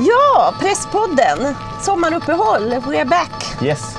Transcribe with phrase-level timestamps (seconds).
[0.00, 1.54] Ja, Presspodden.
[1.82, 2.70] Sommaruppehåll.
[2.72, 3.62] We're back.
[3.62, 3.96] Yes,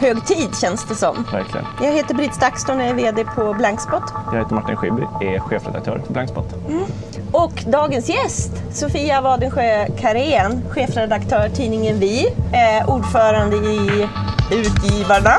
[0.00, 1.26] Hög tid känns det som.
[1.32, 1.66] verkligen.
[1.82, 4.02] Jag heter Britt Stakston och är VD på Blankspot.
[4.32, 6.44] Jag heter Martin Schibbye, är chefredaktör på Blankspot.
[7.32, 14.08] Och dagens gäst, Sofia Wadensjö Karén, chefredaktör tidningen Vi, eh, ordförande i
[14.52, 15.36] Utgivarna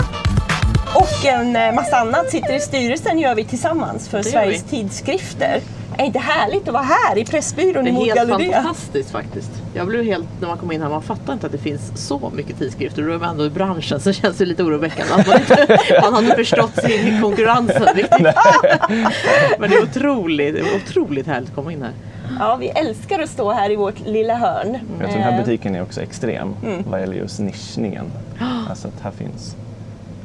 [0.95, 2.29] och en eh, massa annat.
[2.29, 4.67] Sitter i styrelsen gör vi tillsammans för Sveriges vi.
[4.69, 5.61] tidskrifter.
[5.99, 9.51] Är inte härligt att vara här i Pressbyrån Det i är helt fantastiskt faktiskt.
[9.73, 12.31] Jag blev helt, när man kom in här, man fattar inte att det finns så
[12.35, 13.01] mycket tidskrifter.
[13.03, 15.13] Då är man ändå i branschen så känns det lite oroväckande.
[15.13, 18.21] Att man, inte, man har inte förstått sin konkurrensen riktigt.
[19.59, 21.91] Men det är otroligt, det är otroligt härligt att komma in här.
[22.39, 24.77] Ja, vi älskar att stå här i vårt lilla hörn.
[24.99, 26.83] Jag tror den här Eh, butiken är också extrem Mm.
[26.89, 28.05] vad gäller just nischningen.
[28.69, 29.55] Alltså att här finns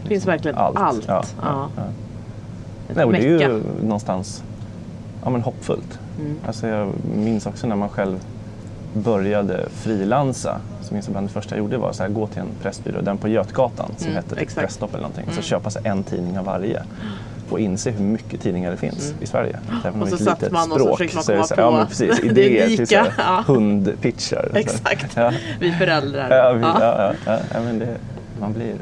[0.03, 0.79] Det finns verkligen allt.
[0.79, 1.05] allt.
[1.09, 1.83] Ja, ja, Ja.
[2.95, 4.43] Nej, och det är ju någonstans
[5.25, 5.99] ja, men hoppfullt.
[6.21, 6.37] Mm.
[6.47, 8.19] Alltså jag minns också när man själv
[8.95, 10.61] började frilansa.
[10.83, 13.19] Så minns jag bland det första jag gjorde var att gå till en pressbyrå, den
[13.19, 14.67] på Götgatan som Mm, hette exakt.
[14.67, 15.25] Presstopp eller någonting.
[15.27, 15.43] Så Mm.
[15.43, 16.83] köpa sig en tidning av varje.
[17.51, 19.23] Och inse hur mycket tidningar det finns Mm.
[19.23, 19.59] i Sverige.
[19.85, 21.55] Även om Och det är så satt man och så språk försökte man komma så
[21.59, 22.21] Ja, på men precis.
[22.25, 23.45] Idéer till så här ja.
[23.47, 24.57] så.
[24.59, 25.17] Exakt.
[25.17, 25.33] Ja.
[25.61, 26.31] Vi föräldrar.
[26.37, 26.77] Ja, vi, Ja.
[26.81, 27.13] ja.
[27.27, 27.97] Ja, ja, ja, men det,
[28.41, 28.75] man blir,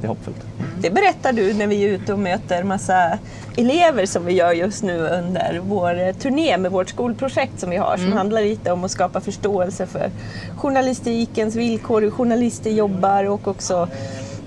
[0.00, 0.36] det är hoppfullt.
[0.80, 3.18] Det berättar du när vi är ute och möter massa
[3.56, 7.76] elever som vi gör just nu under vår eh, turné med vårt skolprojekt som vi
[7.76, 10.10] har som handlar lite om att skapa förståelse för
[10.56, 13.88] journalistikens villkor, hur journalister jobbar och också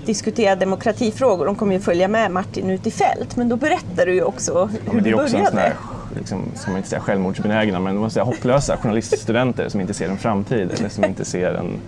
[0.06, 1.46] diskutera demokratifrågor.
[1.46, 4.52] De kommer ju följa med Martin ut i fält men då berättar du ju också
[4.52, 5.60] Ja, hur men det du är också en sån började.
[5.60, 10.08] här, liksom, ska man inte säga självmordsbenägna, men man säga hopplösa journaliststudenter som inte ser
[10.08, 11.80] en framtid eller som inte ser en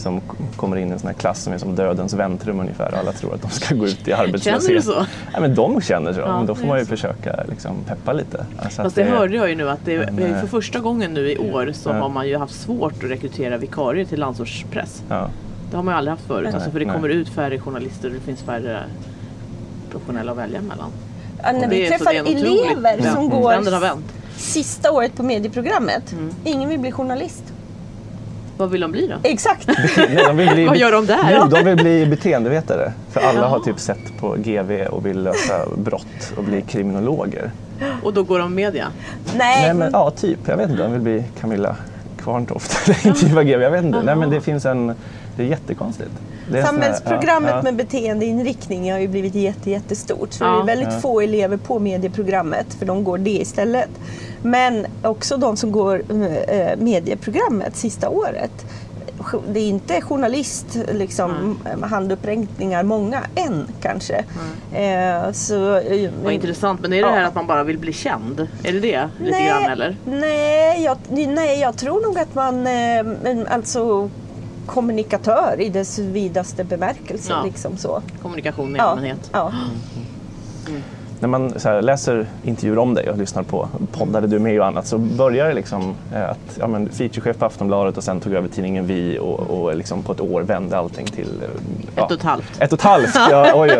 [0.00, 0.20] som
[0.56, 2.94] kommer in i en sån här klass som är som dödens väntrum ungefär.
[2.98, 4.62] Alla tror att de ska gå ut i arbetslöshet.
[4.62, 5.06] Känner du så?
[5.34, 6.20] Ja, men de känner så.
[6.20, 6.88] Ja, men då får är man ju så.
[6.90, 8.46] försöka liksom, peppa lite.
[8.58, 10.78] Alltså att Fast det det- hörde jag ju nu att det, Men, eh, för första
[10.78, 11.94] gången nu i år så ja.
[11.94, 15.02] har man ju haft svårt att rekrytera vikarier till landsortspress.
[15.08, 15.28] Ja.
[15.70, 16.44] Det har man ju aldrig haft förut.
[16.44, 16.54] Nej.
[16.54, 16.94] Alltså för det Nej.
[16.94, 18.78] kommer ut färre journalister och det finns färre
[19.90, 20.90] professionella att välja mellan.
[21.42, 23.54] Ja, när Och vi är- träffar är elever som går
[24.36, 26.12] sista året på medieprogrammet.
[26.12, 26.30] Mm.
[26.44, 27.44] Ingen vill bli journalist.
[28.60, 29.14] Vad vill de bli då?
[29.22, 29.68] Exakt!
[29.96, 31.38] Nej, de vill bli, Vad gör de där?
[31.40, 32.92] Jo, de vill bli beteendevetare.
[33.10, 37.50] För alla har typ sett på GV och vill lösa brott och bli kriminologer.
[38.02, 38.86] Och då går de media?
[39.36, 40.38] Nej, Nej, men, ja, typ.
[40.46, 40.82] Jag vet inte.
[40.82, 41.76] De vill bli Camilla
[42.22, 43.62] Kvarntoft eller intervjua GV.
[43.62, 44.02] Jag vet inte.
[44.02, 44.94] Nej, men det finns en...
[45.36, 46.12] Det är jättekonstigt.
[46.64, 47.62] Samhällsprogrammet ja, ja.
[47.62, 50.32] med beteendeinriktning har ju blivit jätte, jättestort.
[50.32, 50.48] Så Ja.
[50.50, 51.00] det är väldigt Ja.
[51.00, 53.90] få elever på medieprogrammet för de går det istället.
[54.42, 56.02] Men också de som går
[56.48, 58.66] eh, medieprogrammet sista året.
[59.52, 64.24] Det är inte journalist, liksom, handuppräckningar, många än kanske.
[64.74, 66.80] Eh, så, eh, Vad intressant.
[66.80, 67.14] Men är det Ja.
[67.14, 68.48] här att man bara vill bli känd?
[68.64, 69.08] Är det det?
[69.18, 69.46] Lite Nej.
[69.48, 69.96] grann eller?
[70.04, 70.96] Nej jag,
[71.28, 74.10] nej, jag tror nog att man, eh, alltså
[74.74, 77.32] kommunikatör i dess vidaste bemärkelse.
[77.32, 77.42] Ja.
[77.44, 78.02] Liksom så.
[78.22, 79.30] Kommunikation i Ja, allmänhet.
[79.32, 79.52] ja.
[81.20, 84.40] När man så här, läser intervjuer om dig och lyssnar på poddar där du är
[84.40, 88.04] med och annat så börjar det liksom eh, att ja, men, featurechef på Aftonbladet och
[88.04, 91.28] sen tog över tidningen Vi och, och liksom på ett år vände allting till...
[91.42, 91.48] eh,
[91.96, 92.60] Ja, Ett och ett halvt.
[92.62, 93.70] Ett och ett halvt, ja, oj,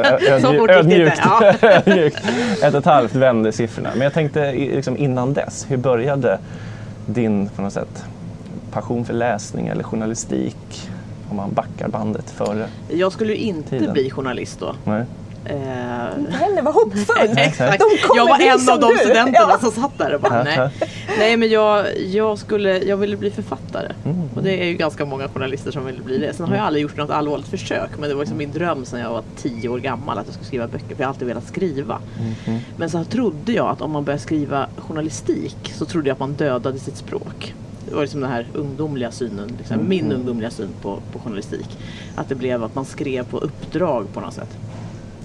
[0.71, 1.21] ödmjukt.
[1.63, 2.19] ödmjukt.
[2.63, 3.89] Ett och ett halvt vände siffrorna.
[3.93, 6.39] Men jag tänkte liksom innan dess, hur började
[7.07, 8.05] din på något sätt,
[8.71, 10.91] passion för läsning eller journalistik?
[11.31, 12.67] Om man backar bandet före.
[12.89, 13.93] Jag skulle ju inte Tiden.
[13.93, 14.75] bli journalist då.
[14.85, 15.05] Nej.
[15.45, 17.31] Eh, Inte heller var hoppfull.
[17.39, 17.79] Exakt.
[17.79, 18.99] De Jag var en av de du.
[18.99, 19.59] studenterna Ja.
[19.61, 20.71] som satt där och bara nej.
[21.19, 23.93] Nej men jag, jag, skulle, jag ville bli författare.
[24.05, 24.29] Mm.
[24.35, 26.35] Och det är ju ganska många journalister som vill bli det.
[26.35, 29.01] Sen har jag aldrig gjort något allvarligt försök men det var liksom min dröm sedan
[29.01, 30.87] jag var tio år gammal att jag skulle skriva böcker.
[30.95, 31.99] För jag har alltid velat skriva.
[32.47, 32.59] Mhm.
[32.77, 36.33] Men så trodde jag att om man började skriva journalistik så trodde jag att man
[36.33, 37.55] dödade sitt språk.
[37.91, 39.89] Det var liksom den här ungdomliga synen, liksom, Mm.
[39.89, 41.79] min ungdomliga syn på, på journalistik.
[42.17, 44.57] Att det blev att man skrev på uppdrag på något sätt.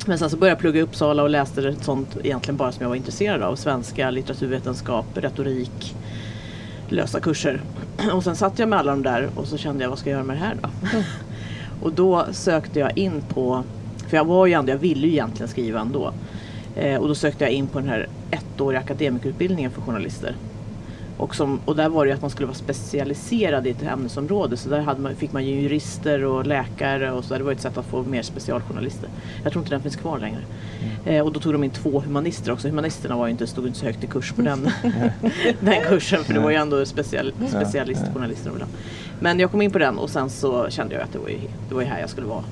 [0.07, 2.81] Men sen så började jag plugga i Uppsala och läste ett sånt egentligen bara som
[2.81, 3.55] jag var intresserad av.
[3.55, 5.95] Svenska, litteraturvetenskap, retorik,
[6.89, 7.61] lösa kurser.
[8.13, 10.15] Och sen satt jag med alla de där och så kände jag vad ska jag
[10.17, 10.69] göra med det här då?
[11.81, 13.63] Och då sökte jag in på,
[14.07, 16.13] för jag var ju ändå, jag ville ju egentligen skriva ändå.
[16.75, 20.35] Eh, och då sökte jag in på den här ettåriga akademikerutbildningen för journalister.
[21.17, 24.57] Och, som, och där var det ju att man skulle vara specialiserad i ett ämnesområde.
[24.57, 27.39] Så där man, fick man ju jurister och läkare och så där.
[27.39, 29.09] Det var ett sätt att få mer specialjournalister.
[29.43, 30.39] Jag tror inte den finns kvar längre.
[31.05, 32.67] Eh, och då tog de in två humanister också.
[32.67, 34.69] Humanisterna var ju inte, stod inte så högt i kurs på den,
[35.59, 36.23] den kursen.
[36.23, 38.51] För det var ju ändå special, specialistjournalister.
[38.51, 38.71] ville ha.
[39.19, 41.37] Men jag kom in på den och sen så kände jag att det var ju,
[41.69, 42.43] det var ju här jag skulle vara.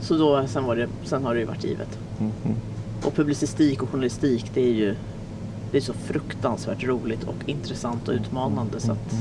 [0.00, 1.98] Så då, sen, var det, sen har det ju varit givet.
[2.18, 2.54] Mhm.
[3.02, 4.94] Och publicistik och journalistik det är ju
[5.72, 8.80] det är så fruktansvärt roligt och intressant och utmanande.
[8.80, 9.14] Så att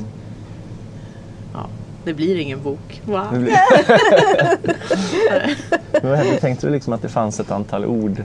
[1.54, 1.66] ja,
[2.06, 3.02] det blir ingen bok.
[3.06, 3.28] Det Wow.
[3.32, 3.58] blir-
[6.02, 6.38] Men?
[6.40, 8.24] Tänkte du liksom att det fanns ett antal ord,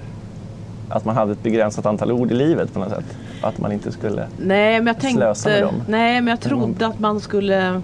[0.89, 3.17] att man hade ett begränsat antal ord i livet på något sätt?
[3.43, 4.27] Att man inte skulle...
[4.39, 5.75] Nej men jag Slösa med tänkte, dem.
[5.89, 7.83] nej men jag trodde att man skulle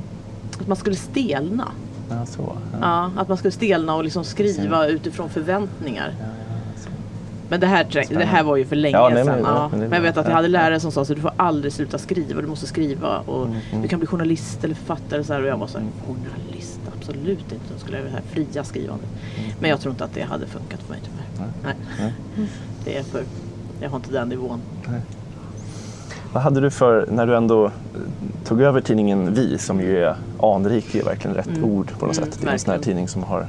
[0.60, 1.68] att man skulle stelna.
[2.10, 2.42] Ja, så.
[2.72, 2.78] Ja.
[2.80, 6.14] Ja, att man skulle stelna och liksom skriva utifrån förväntningar.
[6.20, 6.24] Ja.
[7.52, 9.40] Men det här, det här var ju för länge Ja, nej, men- sedan.
[9.44, 9.68] ja, Ja.
[9.70, 10.36] men det Men jag vet att jag Ja.
[10.36, 13.82] hade lärare som sa så du får aldrig sluta skriva, du måste skriva och Mm,
[13.82, 15.24] du kan bli journalist eller författare.
[15.24, 15.42] Så här.
[15.42, 16.80] Och jag var så här, journalist?
[16.98, 17.64] Absolut inte.
[17.74, 19.08] Då skulle jag vilja det här fria skrivandet.
[19.60, 21.48] Men jag tror inte att det hade funkat för mig tyvärr.
[21.64, 21.74] Nej.
[22.00, 22.12] Nej.
[22.36, 22.46] Nej.
[22.84, 23.22] Det är för,
[23.80, 24.60] jag har inte den nivån.
[26.32, 27.70] Vad hade du för, när du ändå
[28.44, 31.64] tog över tidningen Vi, som ju är anrik, är verkligen rätt Mm.
[31.64, 32.38] ord på något Mm, sätt.
[32.42, 32.96] Det är en sån här verkligen.
[32.96, 33.46] tidning som har,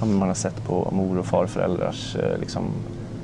[0.00, 2.64] men man har sett på mor och farföräldrars eh, liksom,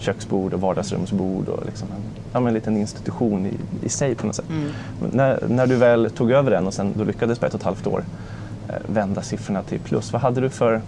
[0.05, 2.03] köksbord och vardagsrumsbord och liksom en,
[2.33, 3.55] ja, en liten institution i,
[3.87, 4.51] i sig på något sätt.
[4.51, 4.71] Mm.
[5.13, 7.65] När, när du väl tog över den och sen då lyckades på ett och ett
[7.65, 8.05] halvt år
[8.69, 10.81] eh, vända siffrorna till plus, vad hade du för,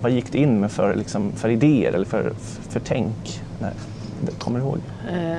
[0.00, 2.32] vad gick du in med för, liksom, för idéer eller för,
[2.68, 3.42] för tänk?
[3.60, 3.72] Nej,
[4.38, 4.78] kommer du ihåg?
[5.12, 5.38] Eh,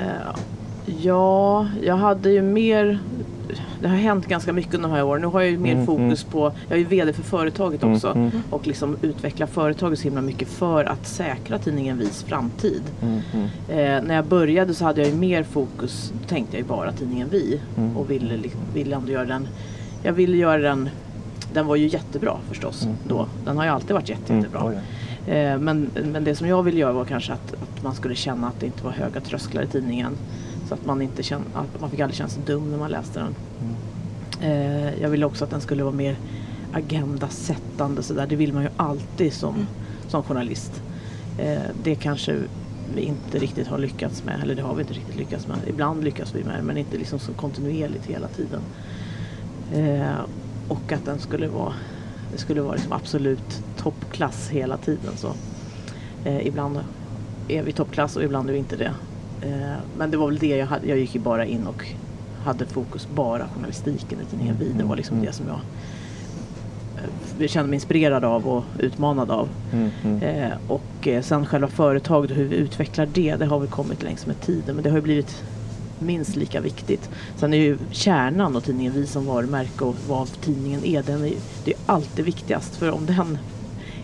[1.02, 3.00] ja, jag hade ju mer
[3.82, 5.22] det har hänt ganska mycket under de här åren.
[5.22, 7.96] Nu har jag ju mer Mm, fokus på, jag är ju VD för företaget Mm,
[7.96, 8.32] också mm.
[8.50, 12.82] och liksom utveckla företaget så himla mycket för att säkra tidningen Vis framtid.
[13.02, 16.62] Mm, mm, Eh, när jag började så hade jag ju mer fokus, då tänkte jag
[16.62, 17.98] ju bara tidningen Vi Mm.
[17.98, 18.40] och ville,
[18.74, 19.48] ville ändå göra den,
[20.04, 20.90] jag ville göra den,
[21.54, 22.96] den var ju jättebra förstås Mm.
[23.08, 23.28] då.
[23.46, 24.46] Den har ju alltid varit jätte, mm.
[24.46, 24.74] jättebra.
[24.74, 24.80] Ja.
[25.34, 28.48] Eh, Men, men det som jag ville göra var kanske att, att man skulle känna
[28.48, 30.12] att det inte var höga trösklar i tidningen.
[30.68, 33.20] Så att man inte kände, att man fick aldrig känna sig dum när man läste
[33.20, 33.36] den.
[34.42, 36.18] Eh, Jag ville också att den skulle vara mer
[36.74, 38.28] agendasättande sådär.
[38.28, 39.68] Det vill man ju alltid som,
[40.08, 40.82] som journalist.
[41.40, 42.38] Eh, Det kanske
[42.96, 45.58] vi inte riktigt har lyckats med, eller det har vi inte riktigt lyckats med.
[45.68, 48.62] Ibland lyckas vi med det men inte liksom så kontinuerligt hela tiden.
[49.74, 50.20] Eh,
[50.68, 51.74] och att den skulle vara,
[52.32, 55.12] det skulle vara liksom absolut toppklass hela tiden.
[55.18, 55.32] Så.
[56.26, 56.80] Eh, ibland
[57.48, 58.92] är vi toppklass och ibland är vi inte det.
[59.46, 60.88] Eh, men det var väl det jag hade.
[60.88, 61.86] Jag gick ju bara in och
[62.44, 64.72] hade fokus bara journalistiken i tidningen Vi.
[64.78, 65.26] Det var liksom Mm.
[65.26, 65.60] det som jag
[67.40, 69.50] eh, kände mig inspirerad av och utmanad av.
[69.74, 70.22] Mm, mm.
[70.22, 74.04] Eh, och eh, sen själva företaget och hur vi utvecklar det, det har väl kommit
[74.04, 74.76] längs med tiden.
[74.76, 75.44] Men det har ju blivit
[76.00, 77.10] minst lika viktigt.
[77.38, 81.34] Sen är ju kärnan och tidningen Vi som varumärke och vad tidningen är, den är
[81.66, 82.76] det är alltid viktigast.
[82.76, 83.38] För om den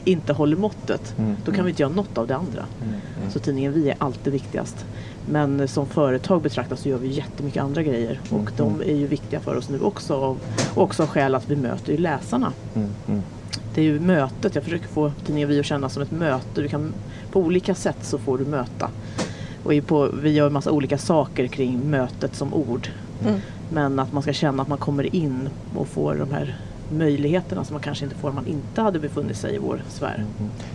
[0.06, 2.66] inte håller måttet, Mm, då kan vi inte göra något av det andra.
[2.82, 3.32] Mm, mm.
[3.32, 4.86] Så tidningen Vi är alltid viktigast.
[5.30, 9.08] Men som företag betraktat så gör vi jättemycket andra grejer och Mm, de är ju
[9.08, 10.16] viktiga för oss nu också.
[10.16, 10.38] Och
[10.76, 12.54] och också av skäl att vi möter ju läsarna.
[12.76, 13.22] Mm, mm.
[13.74, 16.62] Det är ju mötet, jag försöker få tidningen Vi att kännas som ett möte.
[16.62, 16.94] Du kan,
[17.32, 18.90] på olika sätt så får du möta.
[19.64, 22.90] Och på, vi gör en massa olika saker kring mötet som ord.
[23.26, 23.40] Mm.
[23.70, 26.58] Men att man ska känna att man kommer in och får de här
[26.92, 30.24] möjligheterna som man kanske inte får om man inte hade befunnit sig i vår sfär.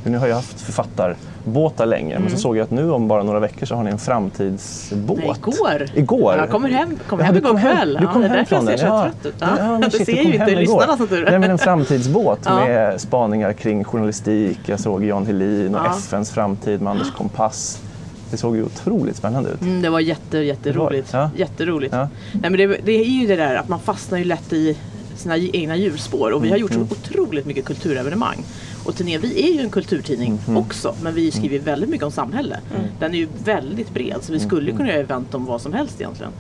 [0.03, 3.23] Men ni har ju haft författarbåtar länge, men så såg jag att nu om bara
[3.23, 5.19] några veckor så har ni en framtidsbåt.
[5.19, 5.87] Nej, igår.
[5.95, 6.37] Igår?
[6.37, 7.99] Jag kommer hem, kom Ja, hem du igår kom hem- kväll.
[8.01, 8.93] Du kom ja, det hem från jag ser den?
[8.93, 9.03] så Ja.
[9.03, 9.35] trött ut.
[9.41, 11.31] Ja, Ja, men det shit, du ser ju inte lyssnarna som tur är.
[11.31, 12.67] Nej, men en framtidsbåt Ja.
[12.67, 14.59] med spaningar kring journalistik.
[14.67, 15.95] Jag såg Jan Helin och Ja.
[15.99, 17.83] FNs framtid med Anders Kompass.
[18.31, 19.61] Det såg ju otroligt spännande ut.
[19.61, 21.09] Mm, det var jätte, jätteroligt.
[21.13, 21.31] Ja.
[21.37, 21.95] jätteroligt.
[21.95, 22.09] Ja.
[22.33, 24.77] Nej, men det, det är ju det där att man fastnar ju lätt i
[25.19, 26.89] sina egna hjulspår och vi har gjort Mm.
[26.89, 28.45] så otroligt mycket kulturevenemang.
[28.85, 30.57] Och tidningen Vi är ju en kulturtidning Mm.
[30.57, 32.57] också men vi skriver väldigt mycket om samhälle.
[33.01, 34.49] Den är ju väldigt bred så vi Mm.
[34.49, 36.33] skulle kunna göra event om vad som helst egentligen.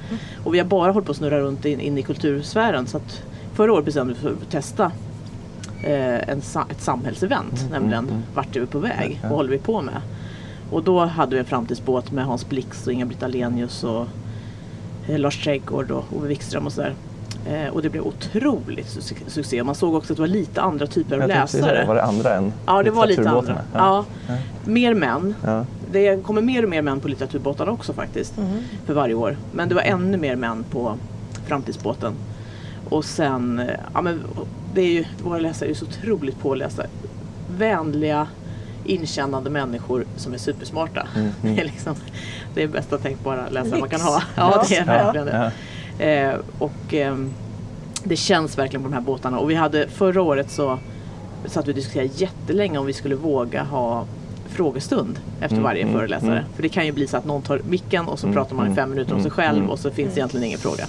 [0.44, 3.22] Och vi har bara hållit på att snurra runt in, in i kultursfären så att
[3.54, 4.92] förra året bestämde vi för att testa
[5.82, 6.38] eh, en,
[6.70, 9.06] ett samhällsevent, nämligen Vart är vi på väg?
[9.06, 9.18] Mm.
[9.22, 10.00] Vad håller vi på med?
[10.70, 14.06] Och då hade vi en framtidsbåt med Hans Blix och Inga-Britt Ahlenius och
[15.08, 16.94] eh, Lars Trädgård och Ove Wikström och sådär.
[17.50, 19.62] Eh, och det blev otroligt su- succé.
[19.62, 21.80] Man såg också att det var lite andra typer av Jag läsare.
[21.80, 23.40] det, var det andra än Ja, det var lite andra.
[23.40, 23.84] litteraturbåtarna?
[23.86, 24.04] Ja.
[24.64, 25.34] Mer män.
[25.44, 25.64] Ja.
[25.92, 28.34] Det kommer mer och mer män på litteraturbåtarna också faktiskt.
[28.86, 29.36] För varje år.
[29.52, 30.94] Men det var ännu mer män på
[31.46, 32.12] framtidsbåten.
[32.88, 34.20] Och sen, eh, ja men
[34.74, 36.82] det är ju, våra läsare är ju så otroligt pålästa.
[37.58, 38.26] Vänliga,
[38.84, 41.06] inkännande människor som är supersmarta.
[41.16, 41.54] Mm, mm.
[41.56, 41.94] Det är liksom
[42.54, 43.90] det är bästa tänkbara läsare man Lyx.
[43.90, 44.22] kan ha.
[44.36, 44.84] Ja, det är Ja.
[44.86, 45.32] verkligen Ja.
[45.32, 45.52] det.
[45.98, 47.30] Eh, och ehm,
[48.04, 49.38] det känns verkligen på de här båtarna.
[49.38, 50.78] Och vi hade förra året så
[51.46, 54.04] satt vi och diskuterade jättelänge om vi skulle våga ha
[54.48, 56.30] frågestund efter Mm, varje mm, föreläsare.
[56.32, 56.44] mm.
[56.54, 58.66] För det kan ju bli så att någon tar micken och så Mm, pratar man
[58.72, 59.70] i fem mm, minuter om sig mm, själv mm.
[59.70, 60.84] och så finns egentligen ingen fråga.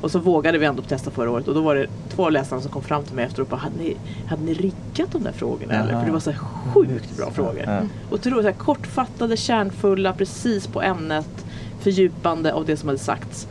[0.00, 2.62] Och så vågade vi ändå testa förra året och då var det två av läsarna
[2.62, 5.32] som kom fram till mig efteråt och bara hade ni, hade ni riggat de där
[5.32, 5.98] frågorna eller?
[5.98, 6.32] För det var så
[6.74, 7.62] sjukt bra frågor.
[7.66, 7.80] Ja.
[8.10, 11.44] Otroligt så här, kortfattade, kärnfulla, precis på ämnet,
[11.80, 13.48] fördjupande av det som hade sagts.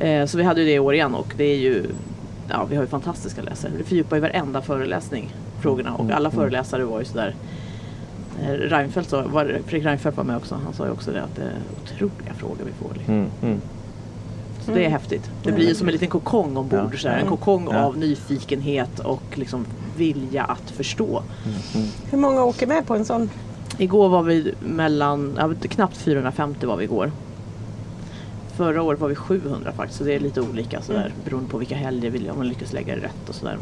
[0.00, 1.86] Eh, så vi hade ju det i år igen och det är ju
[2.48, 3.72] ja, vi har ju fantastiska läsare.
[3.78, 6.40] Vi fördjupar ju varenda föreläsning frågorna och Mm, alla mm.
[6.40, 7.34] föreläsare var ju sådär
[8.42, 11.36] eh, Reinfeldt sa, var, Fredrik Reinfeldt var med också, han sa ju också det att
[11.36, 12.94] det är otroliga frågor vi får.
[12.94, 13.14] Liksom.
[13.14, 13.60] Mm, mm.
[14.66, 15.30] Så det är häftigt.
[15.42, 16.90] Det blir ju som en liten kokong ombord.
[16.92, 16.98] Ja.
[16.98, 17.14] Sådär.
[17.14, 17.30] En Mm.
[17.30, 17.78] kokong Ja.
[17.84, 21.22] av nyfikenhet och liksom vilja att förstå.
[22.10, 23.30] Hur många åker med på en sån?
[23.78, 27.12] Igår var vi mellan, ja, knappt 450 var vi igår.
[28.56, 31.12] Förra året var vi 700 faktiskt, så det är lite olika sådär, Mm.
[31.24, 33.56] beroende på vilka helger vi, om man lyckas lägga det rätt och sådär.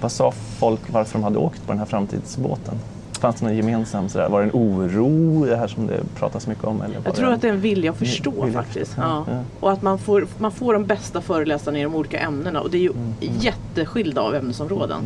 [0.00, 2.74] Vad sa folk varför de hade åkt på den här framtidsbåten?
[3.20, 6.64] Fanns det någon gemensam sådär, var det en oro, det här som det pratas mycket
[6.64, 6.82] om?
[6.82, 8.86] Eller Jag tror det att det är en vilja att förstå vilja faktiskt.
[8.90, 9.24] förstå, Ja.
[9.30, 9.42] ja.
[9.60, 12.78] Och att man får, man får de bästa föreläsarna i de olika ämnena och det
[12.78, 15.02] är ju Mm, jätteskilda av ämnesområden.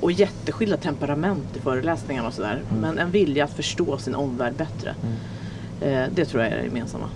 [0.00, 2.62] Och jätteskilda temperament i föreläsningarna och sådär.
[2.70, 2.80] Mm.
[2.80, 4.94] Men en vilja att förstå sin omvärld bättre.
[5.80, 7.06] Eh, det tror jag är det gemensamma.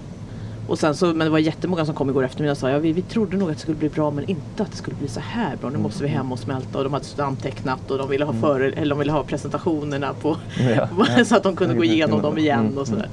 [0.70, 2.92] Och sen så, men det var jättemånga som kom igår eftermiddag och sa ja, vi,
[2.92, 5.20] vi trodde nog att det skulle bli bra men inte att det skulle bli så
[5.20, 5.68] här bra.
[5.70, 5.82] Nu Mm.
[5.82, 8.72] måste vi hem och smälta och de hade och antecknat och de ville ha, före,
[8.72, 10.36] eller de ville ha presentationerna på
[10.76, 11.24] Ja, ja.
[11.24, 13.08] så att de kunde gå igenom dem igen Mm, och sådär.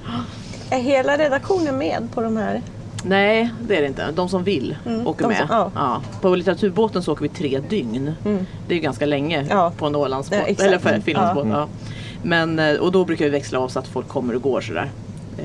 [0.70, 2.62] Är hela redaktionen med på de här?
[3.04, 4.12] Nej, det är det inte.
[4.12, 5.38] De som vill Mm, åker med.
[5.38, 5.72] som- ja.
[5.76, 6.02] ja.
[6.22, 8.14] På litteraturbåten så åker vi tre dygn.
[8.26, 8.46] Mm.
[8.68, 9.72] Det är ju ganska länge Ja.
[9.78, 10.40] på en Ålandsbåt.
[10.58, 11.48] Ja, eller för Finlandsbåt.
[11.48, 11.58] Ja.
[11.60, 11.68] Ja.
[12.24, 14.92] Men, eh, och då brukar vi växla av så att folk kommer och går sådär.
[15.38, 15.44] Eh,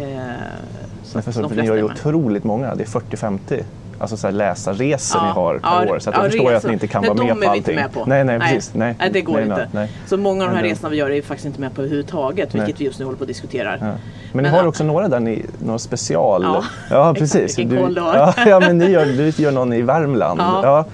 [0.91, 3.63] så Men att för de så, ni gör ju är otroligt många, det är 40-50
[3.99, 5.99] Alltså så här läsarresor Ja, ni har per ja, år.
[5.99, 6.69] Så att jag ja, förstår ju att resor.
[6.69, 7.59] ni inte kan Nej, vara de med är på vi allting.
[7.59, 8.05] inte med på.
[8.07, 8.71] Nej, nej, precis.
[8.75, 9.57] Nej, Nej, det går nej, inte.
[9.57, 9.91] nej, nej.
[10.07, 12.55] Så många av de här resorna vi gör är vi faktiskt inte med på överhuvudtaget.
[12.55, 12.75] Vilket Nej.
[12.79, 13.73] vi just nu håller på att diskutera.
[13.73, 13.79] Ja.
[13.81, 13.99] Men,
[14.33, 14.67] Men ni har ja.
[14.67, 16.43] också några där ni, några special...
[16.43, 17.59] Ja, ja precis.
[17.59, 18.17] Vilken du har.
[18.17, 20.41] ja, ja, men ni gör, du gör någon i Värmland.
[20.41, 20.85] Ja.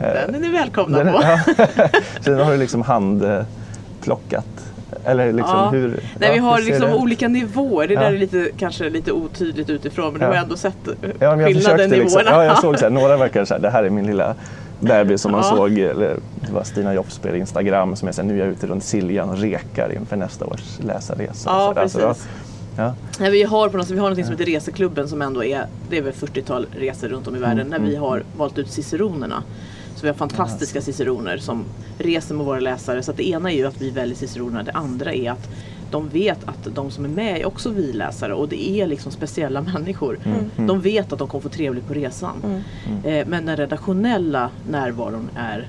[0.00, 0.04] Ja.
[0.26, 1.20] Den är ni välkomna Den, på.
[1.22, 1.38] ja.
[2.20, 4.46] så den har du liksom handplockat?
[5.04, 5.70] Eller liksom Ja.
[5.70, 5.88] hur?
[5.90, 7.88] Nej, ja, vi har liksom olika nivåer.
[7.88, 8.00] Det Ja.
[8.00, 10.32] där är lite, kanske lite otydligt utifrån men du Ja.
[10.32, 12.30] har ändå sett eh, Ja, men jag skillnaden i liksom, nivåerna.
[12.30, 14.34] ja, jag såg så här, några verkar så här, det här är min lilla
[14.80, 15.56] bebis som man Ja.
[15.56, 16.16] såg, eller
[16.46, 18.84] det var Stina Jops på Instagram som är så här, nu är jag ute runt
[18.84, 21.50] Siljan och rekar inför nästa års läsarresa.
[21.50, 22.26] Ja, Så precis.
[22.76, 22.94] ja.
[23.20, 25.98] Nej, vi har på något vi har något som heter Reseklubben som ändå är, det
[25.98, 29.42] är väl 40-tal resor runt om i världen Mm, när vi har valt ut ciceronerna.
[29.98, 31.64] Så vi har fantastiska ciceroner som
[31.98, 33.02] reser med våra läsare.
[33.02, 35.48] Så det ena är ju att vi väljer ciceronerna, det andra är att
[35.90, 39.12] de vet att de som är med är också vi läsare och det är liksom
[39.12, 40.18] speciella människor.
[40.24, 42.62] Mm, De vet att de kommer få trevligt på resan.
[43.04, 45.68] Eh, men den redaktionella närvaron är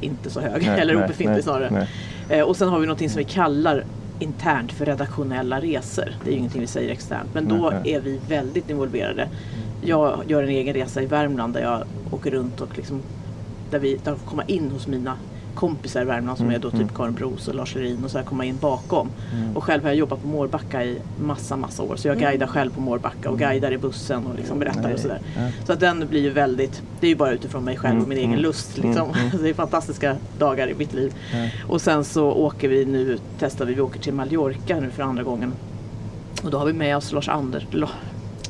[0.00, 1.86] inte så hög, Nej, eller nej, obefintlig nej, snarare.
[2.28, 3.84] Eh, och sen har vi någonting som vi kallar
[4.18, 6.14] internt för redaktionella resor.
[6.24, 7.28] Det är ju ingenting vi säger externt.
[7.34, 9.28] Men då är vi väldigt involverade.
[9.82, 13.02] Jag gör en egen resa i Värmland där jag åker runt och liksom
[13.70, 15.14] där vi där får komma in hos mina
[15.54, 18.18] kompisar i Värmland som Mm, är då typ Karin Bros och Lars Lerin och så
[18.18, 19.08] här komma in bakom.
[19.34, 19.56] Mm.
[19.56, 21.96] Och själv har jag jobbat på Mårbacka i massa, massa år.
[21.96, 25.20] Så jag guidar själv på Mårbacka och guidar i bussen och liksom berättar och sådär.
[25.66, 28.08] Så att den blir ju väldigt, det är ju bara utifrån mig själv och Mm,
[28.08, 29.10] min egen mm, lust liksom.
[29.10, 31.14] mm, Det är fantastiska dagar i mitt liv.
[31.68, 35.22] Och sen så åker vi nu, testar vi, vi åker till Mallorca nu för andra
[35.22, 35.52] gången.
[36.42, 37.88] Och då har vi med oss Lars Anders, La,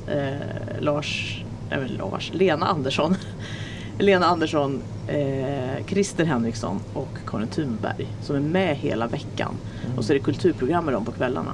[0.08, 3.16] eh, Lars, nej Lars, Lena Andersson.
[3.98, 9.54] Lena Andersson, eh, Christer Henriksson och Karin Thunberg som är med hela veckan.
[9.96, 11.52] Och så är det kulturprogram med dem på kvällarna.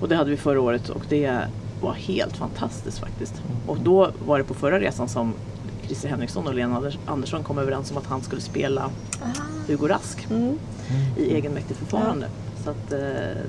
[0.00, 1.38] Och det hade vi förra året och det
[1.80, 3.42] var helt fantastiskt faktiskt.
[3.66, 5.34] Och då var det på förra resan som
[5.86, 8.90] Christer Henriksson och Lena Anders- Andersson kom överens om att han skulle spela
[9.66, 10.58] Hugo Rask Mm.
[11.16, 12.26] i egenmäktigt förfarande.
[12.64, 12.98] Så att, eh,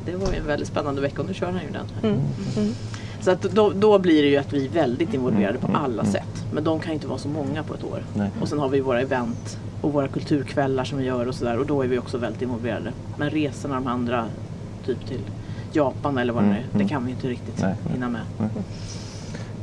[0.06, 1.86] det var ju en väldigt spännande vecka och nu kör han ju den.
[2.12, 2.20] Mm.
[3.28, 3.40] Mm.
[3.42, 6.02] Så att då, då blir det ju att vi är väldigt involverade på Mm, alla
[6.02, 6.14] mm.
[6.14, 6.46] sätt.
[6.54, 8.04] Men de kan ju inte vara så många på ett år.
[8.14, 8.30] Nej.
[8.42, 11.66] Och sen har vi våra event och våra kulturkvällar som vi gör och sådär och
[11.66, 12.92] då är vi också väldigt involverade.
[13.18, 14.26] Men resorna de andra,
[14.86, 15.22] typ till
[15.74, 16.88] Japan eller vad det Mm, är, det mm.
[16.90, 18.22] kan vi inte riktigt hinna med.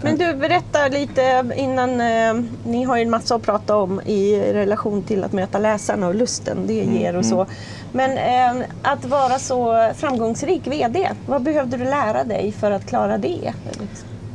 [0.06, 2.00] Men du, berätta lite innan.
[2.00, 6.08] Eh, ni har ju en massa att prata om i relation till att möta läsarna
[6.08, 7.46] och lusten det Mm, ger och så.
[7.92, 8.18] Men
[8.60, 13.52] eh, att vara så framgångsrik VD, vad behövde du lära dig för att klara det?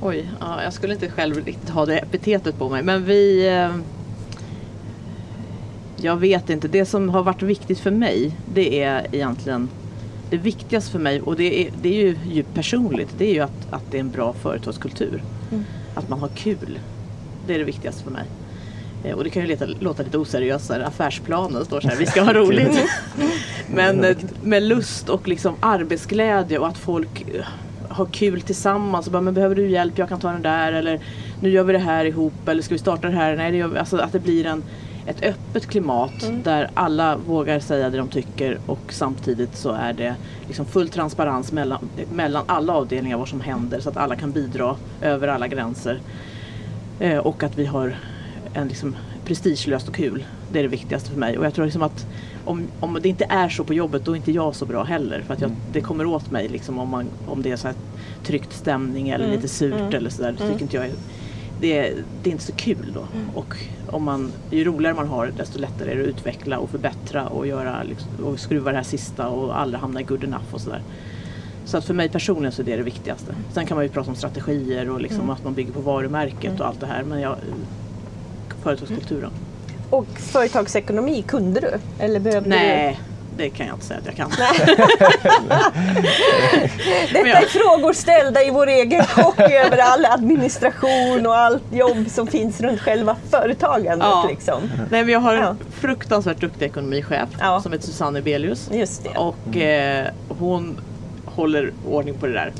[0.01, 2.83] Oj, ja, jag skulle inte själv riktigt ha det epitetet på mig.
[2.83, 3.47] Men vi...
[3.47, 3.69] Eh,
[6.03, 6.67] jag vet inte.
[6.67, 9.69] Det som har varit viktigt för mig, det är egentligen
[10.29, 13.09] det viktigaste för mig och det är, det är ju djupt personligt.
[13.17, 15.23] Det är ju att, att det är en bra företagskultur.
[15.51, 15.63] Mm.
[15.95, 16.79] Att man har kul.
[17.47, 18.23] Det är det viktigaste för mig.
[19.03, 21.95] Eh, Och det kan ju låta, låta lite oseriöst, så här, affärsplanen står så här,
[21.95, 22.79] vi ska ha roligt.
[23.73, 27.45] Men eh, med lust och liksom arbetsglädje och att folk eh,
[27.89, 29.05] har kul tillsammans.
[29.05, 29.97] Och bara, men behöver du hjälp?
[29.97, 30.73] Jag kan ta den där.
[30.73, 30.99] Eller
[31.41, 32.47] nu gör vi det här ihop.
[32.47, 33.35] Eller ska vi starta det här?
[33.35, 33.77] Nej, det gör vi.
[33.79, 34.63] Alltså att det blir en,
[35.05, 40.15] ett öppet klimat där alla vågar säga det de tycker och samtidigt så är det
[40.47, 44.75] liksom full transparens mellan, mellan alla avdelningar vad som händer så att alla kan bidra
[45.01, 45.99] över alla gränser.
[46.99, 47.95] Eh, och att vi har
[48.53, 51.37] en liksom prestigelöst och kul Det är det viktigaste för mig.
[51.37, 52.05] Och jag tror liksom att
[52.45, 55.21] om, om det inte är så på jobbet då är inte jag så bra heller.
[55.27, 55.61] För att jag, Mm.
[55.73, 57.75] det kommer åt mig liksom om, man, om det är så här
[58.23, 59.35] tryckt stämning eller Mm.
[59.35, 59.93] lite surt Mm.
[59.93, 60.35] eller sådär.
[60.39, 60.91] Det tycker inte jag är,
[61.61, 61.93] det,
[62.23, 63.05] det är inte så kul då.
[63.39, 63.55] Och
[63.91, 67.47] om man, ju roligare man har desto lättare är det att utveckla och förbättra och,
[67.47, 70.81] göra, liksom, och skruva det här sista och aldrig hamna i good enough och sådär.
[71.65, 73.35] Så att för mig personligen så är det det viktigaste.
[73.53, 76.67] Sen kan man ju prata om strategier och liksom att man bygger på varumärket och
[76.67, 77.03] allt det här.
[77.03, 77.35] Men jag,
[78.63, 79.31] företagskulturen.
[79.89, 81.71] Och företagsekonomi, kunde du?
[82.03, 82.99] Eller behövde Nej,
[83.37, 84.29] det kan jag inte säga att jag kan.
[87.13, 92.05] Detta jag- är frågor ställda i vår egen kock över all administration och allt jobb
[92.09, 94.07] som finns runt själva företagandet.
[94.11, 94.25] Ja.
[94.29, 94.61] Liksom.
[94.91, 95.55] Nej, jag har en Ja.
[95.79, 97.61] fruktansvärt duktig ekonomichef Ja.
[97.61, 98.69] som heter Susanne Belius.
[98.73, 99.09] Just det.
[99.19, 100.07] Och eh,
[100.39, 100.79] hon
[101.25, 102.53] håller ordning på det där.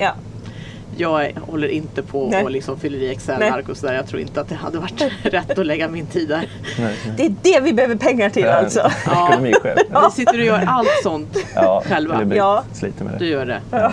[0.98, 1.24] Ja.
[1.24, 2.44] Jag håller inte på Nej.
[2.44, 3.10] och liksom fyller i.
[3.12, 3.94] Excel-ark och sådär.
[3.94, 6.48] Jag tror inte att det hade varit rätt att lägga min tid där.
[6.80, 6.96] Nej.
[7.18, 8.92] Det är det vi behöver pengar till Ja, alltså.
[9.06, 9.28] Ja.
[9.30, 9.80] Ekonomichef.
[10.06, 12.24] Vi sitter och gör allt sånt Ja, själva.
[12.36, 12.64] Ja.
[12.74, 13.32] sliter med Du det.
[13.32, 13.92] gör det.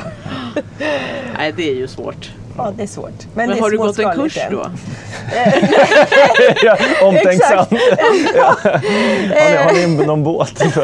[1.38, 2.31] Nej, det är ju svårt.
[2.58, 3.26] Ja, det är svårt.
[3.34, 4.52] Men, Men, har du gått en kurs än.
[4.52, 4.66] då?
[6.62, 7.66] ja, omtänksam.
[8.34, 8.56] ja.
[8.62, 10.62] Har, ni, har ni någon båt?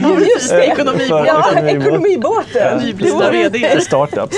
[0.00, 0.64] Ja, just det.
[0.72, 1.26] Ekonomibåten.
[1.26, 1.86] Ja, Ekonomibåt.
[1.86, 2.78] ekonomibåten.
[2.78, 3.58] Nyblivna VD.
[3.72, 4.36] För startups.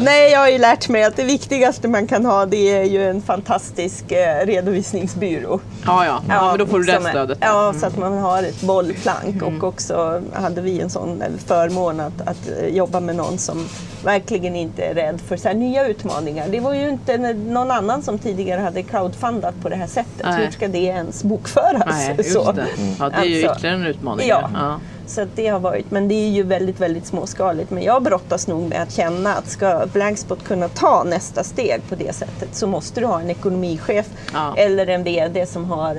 [0.00, 3.10] Nej, jag har ju lärt mig att det viktigaste man kan ha det är ju
[3.10, 5.60] en fantastisk eh, redovisningsbyrå.
[5.86, 6.22] Ja, ja.
[6.28, 7.38] ja, men då får du det stödet.
[7.40, 12.20] Ja, så att man har ett bollplank och också hade vi en sån förmån att,
[12.20, 13.68] att eh, jobba med någon som
[14.04, 16.48] verkligen inte är rädd för så nya utmaningar.
[16.48, 20.22] Det var ju inte någon annan som tidigare hade crowdfundat på det här sättet.
[20.24, 20.44] Nej.
[20.44, 21.84] Hur ska det ens bokföras?
[21.86, 22.52] Nej, just så?
[22.52, 22.66] det.
[22.98, 24.28] Ja, det är ju Alltså, ytterligare en utmaning.
[24.28, 24.50] ja.
[24.54, 24.80] ja.
[25.06, 27.70] Så det har varit, men det är ju väldigt, väldigt småskaligt.
[27.70, 31.94] Men jag brottas nog med att känna att ska Blankspot kunna ta nästa steg på
[31.94, 34.54] det sättet så måste du ha en ekonomichef Ja.
[34.56, 35.96] eller en VD som har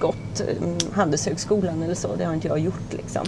[0.00, 2.08] gått mm, Handelshögskolan eller så.
[2.18, 3.22] Det har inte jag gjort liksom.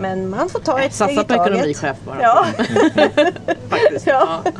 [0.00, 1.52] Men man får ta ett steg Satsa i på taget.
[1.52, 2.22] ekonomichef bara.
[2.22, 2.46] Ja.
[3.68, 4.06] Faktiskt.
[4.06, 4.42] Ja.
[4.44, 4.52] Ja.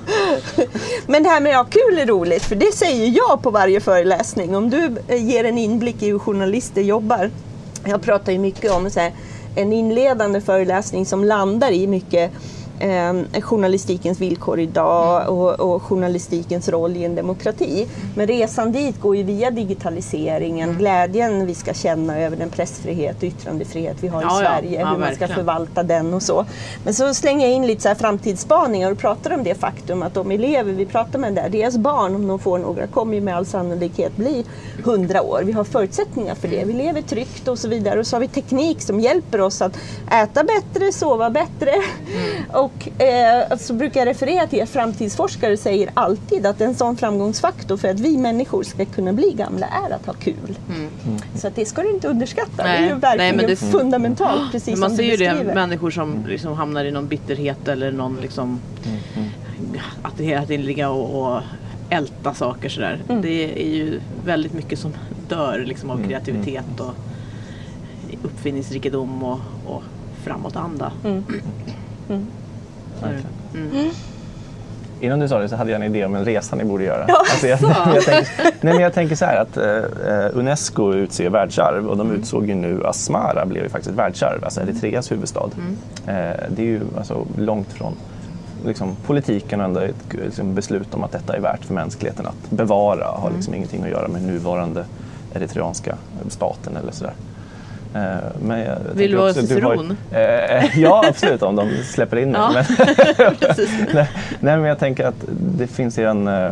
[1.07, 3.81] Men det här med att ha kul är roligt, för det säger jag på varje
[3.81, 4.57] föreläsning.
[4.57, 7.31] Om du eh, ger en inblick i hur journalister jobbar.
[7.85, 9.13] Jag pratar ju mycket om så här,
[9.55, 12.33] en inledande föreläsning som landar i mycket
[12.83, 17.88] eh, journalistikens villkor idag och, och journalistikens roll i en demokrati.
[18.16, 23.25] Men resan dit går ju via digitaliseringen, glädjen vi ska känna över den pressfrihet och
[23.25, 24.49] yttrandefrihet vi har i Ja, ja.
[24.49, 26.45] Sverige, Ja, hur man ska förvalta den och så.
[26.85, 30.14] Men så slänger jag in lite så här framtidsspaningar och pratar om det faktum att
[30.14, 33.37] de elever vi pratar med där, deras barn, om de får några, kommer ju med
[33.37, 34.45] all sannolikhet bli
[34.79, 35.42] 100 år.
[35.45, 36.64] Vi har förutsättningar för det.
[36.64, 38.01] Vi lever tryggt och så vidare.
[38.01, 39.77] Och så har vi teknik som hjälper oss att
[40.11, 41.73] äta bättre, sova bättre.
[42.53, 47.77] Och eh, så brukar jag referera till att framtidsforskare säger alltid att en sån framgångsfaktor
[47.77, 50.59] för att vi människor ska kunna bli gamla är att ha kul.
[51.35, 52.63] Så att det ska du inte underskatta.
[52.63, 52.99] det är ju Mm.
[53.01, 56.53] Nej, verkligen men det- fundamentalt, precis Men man som ser ju det, människor som liksom
[56.55, 58.61] hamnar i någon bitterhet eller någon liksom
[60.03, 61.41] att det hela tiden ligga och, och
[61.91, 63.03] älta saker sådär.
[63.09, 63.23] Mm.
[63.23, 64.93] Det är ju väldigt mycket som
[65.29, 66.95] dör liksom av kreativitet och
[68.23, 69.83] uppfinningsrikedom och, och
[70.25, 70.93] framåtanda.
[71.05, 71.25] Mm.
[72.09, 72.21] Så
[73.09, 73.15] det.
[73.59, 73.93] Verkligen.
[75.03, 77.05] Innan du sa det så hade jag en idé om en resa ni borde göra.
[77.05, 77.59] Alltså jag,
[77.95, 82.12] jag, tänker, nej men jag tänker så här att eh, Unesco utser världsarv och de
[82.12, 85.51] utsåg ju nu Asmara blev ju faktiskt världsarv, alltså Eritreas huvudstad.
[86.07, 86.12] Eh,
[86.49, 87.93] det är ju alltså långt från
[88.67, 92.51] liksom, politiken och ändå ett liksom, beslut om att detta är värt för mänskligheten att
[92.51, 93.05] bevara.
[93.05, 94.85] Har liksom ingenting att göra med nuvarande
[95.35, 95.97] eritreanska
[96.29, 97.12] staten eller sådär.
[97.12, 97.32] Eh,
[97.93, 99.97] Men jag, jag Vill du vara ciceron?
[100.11, 102.41] Eh, ja, absolut om de släpper in mig.
[102.41, 102.65] Ja.
[103.19, 103.37] Men,
[104.41, 106.29] nej, men jag tänker att det finns ju en...
[106.29, 106.51] Eh,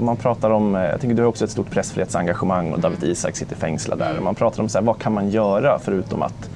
[0.00, 3.36] man pratar om, eh, jag tänker du har också ett stort pressfrihetsengagemang och David Isak
[3.36, 4.18] sitter fängslad där.
[4.18, 6.50] Om man pratar om så här, vad kan man göra förutom att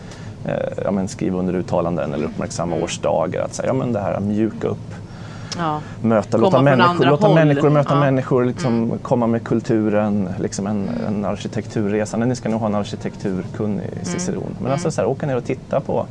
[0.44, 3.42] eh, ja, men skriva under uttalanden eller uppmärksamma årsdagar.
[3.42, 4.94] Att säga, ja, men det här, mjuka upp
[5.61, 5.81] Ja.
[6.03, 7.35] möta, Komma låta, människor, låta håll.
[7.35, 7.96] människor möta Ja.
[7.96, 8.14] Mm.
[8.14, 12.16] människor, liksom, komma med kulturen, liksom en, en arkitekturresa.
[12.16, 14.05] Nej, ni ska nog ha en arkitekturkunnig Mm.
[14.05, 14.57] ciceron.
[14.62, 16.07] Men alltså så här, åka ner och titta på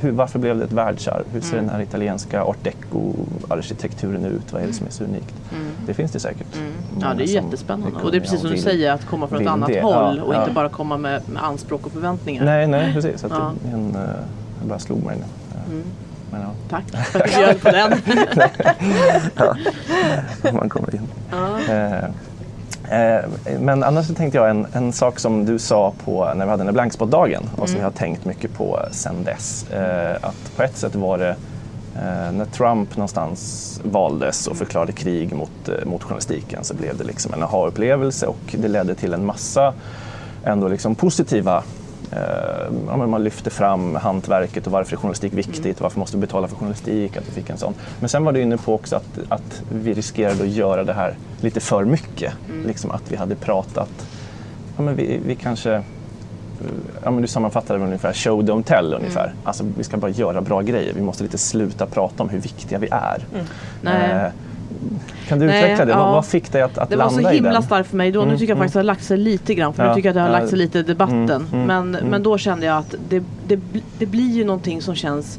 [0.00, 1.24] hur, varför blev det ett världsarv?
[1.32, 1.66] Hur ser Mm.
[1.66, 4.52] den här italienska art deco-arkitekturen ut?
[4.52, 5.34] Vad är det som är så unikt?
[5.86, 6.56] Det finns det säkert.
[6.56, 6.72] Mm.
[7.00, 7.96] Ja, det är jättespännande.
[8.04, 9.80] Och det är precis som du säger, att komma från ett annat det.
[9.80, 10.40] håll Ja, och ja.
[10.40, 12.44] inte bara komma med, med anspråk och förväntningar.
[12.44, 13.24] Nej, nej, precis.
[13.24, 13.52] Att Ja.
[13.72, 14.00] en, eh,
[14.60, 15.82] jag bara slog mig nu.
[16.30, 18.00] Men ja, Tack för att du bjöd på den.
[20.54, 21.08] man kommer in.
[21.30, 21.58] Ja.
[21.74, 22.04] Eh,
[23.14, 23.24] eh,
[23.60, 26.64] Men annars så tänkte jag en, en sak som du sa på när vi hade
[26.64, 27.80] den blankspotdagen och som Mm.
[27.80, 29.70] jag har tänkt mycket på sen dess.
[29.70, 31.28] Eh, Att på ett sätt var det
[31.96, 37.04] eh, när Trump någonstans valdes och förklarade krig mot, eh, mot journalistiken så blev det
[37.04, 39.74] liksom en aha-upplevelse och det ledde till en massa
[40.44, 41.62] ändå liksom positiva
[42.86, 45.76] ja, man lyfte fram hantverket och varför är journalistik viktigt, mm.
[45.78, 47.74] varför måste vi betala för journalistik, att vi fick en sån.
[48.00, 51.14] Men sen var du inne på också att, att vi riskerade att göra det här
[51.40, 52.32] lite för mycket.
[52.48, 52.66] Mm.
[52.66, 54.08] Liksom att vi hade pratat,
[54.76, 55.82] ja, men vi, vi kanske
[57.04, 59.24] Ja, men du sammanfattade det ungefär show don't tell ungefär.
[59.24, 59.36] Mm.
[59.44, 60.94] Alltså, vi ska bara göra bra grejer.
[60.94, 63.26] Vi måste lite sluta prata om hur viktiga vi är.
[63.82, 64.10] Mm.
[64.10, 64.32] Eh,
[65.28, 65.92] kan du Nej, utveckla det?
[65.92, 66.12] Ja.
[66.12, 67.16] Vad, fick dig att, att landa i den?
[67.16, 68.20] Det var så himla starkt för mig då.
[68.20, 68.64] Mm, nu tycker jag mm.
[68.64, 69.74] faktiskt att det har lagt sig lite grann.
[69.74, 71.30] För ja, nu tycker jag att det har lagt sig lite i debatten.
[71.30, 73.60] Mm, mm men, men då kände jag att det, det,
[73.98, 75.38] det blir ju någonting som känns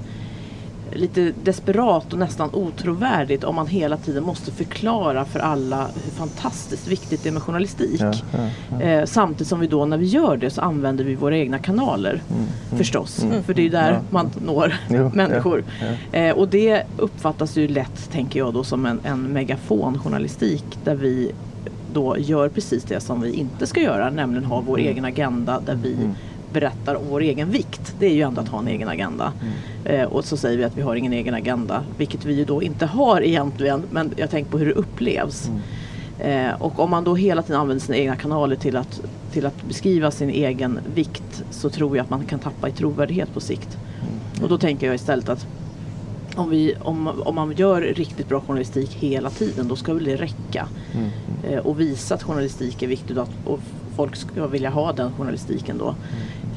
[0.94, 6.88] lite desperat och nästan otrovärdigt om man hela tiden måste förklara för alla hur fantastiskt
[6.88, 8.02] viktigt det är med journalistik.
[8.02, 8.82] Ja, ja, ja.
[8.82, 12.22] Eh, samtidigt som vi då när vi gör det så använder vi våra egna kanaler
[12.30, 13.24] mm, mm, förstås.
[13.24, 14.74] Mm, för det är ju där man når
[15.16, 15.64] människor.
[16.12, 21.32] Eh, och det uppfattas ju lätt, tänker jag då, som en, en megafonjournalistik där vi
[21.94, 24.92] då gör precis det som vi inte ska göra, nämligen ha vår mm.
[24.92, 26.16] egen agenda där vi mm
[26.54, 27.96] berättar om vår egen vikt.
[28.00, 29.34] Det är ju ändå att ha en egen agenda.
[29.42, 30.02] Mm.
[30.02, 32.64] Eh, och så säger vi att vi har ingen egen agenda, vilket vi ju då
[32.64, 33.84] inte har egentligen.
[33.92, 35.48] Men jag tänker på hur det upplevs.
[35.48, 35.60] Mm.
[36.20, 39.64] Eh, och om man då hela tiden använder sina egna kanaler till att, till att
[39.68, 43.78] beskriva sin egen vikt så tror jag att man kan tappa i trovärdighet på sikt.
[44.02, 44.44] Mm.
[44.44, 45.48] Och då tänker jag istället att
[46.36, 50.16] om, vi, om, om man gör riktigt bra journalistik hela tiden då ska väl det
[50.16, 50.68] räcka.
[50.94, 51.10] Mm.
[51.44, 53.60] Eh, och visa att journalistik är viktigt och, att, och
[54.00, 55.96] folk ska vilja ha den journalistiken då.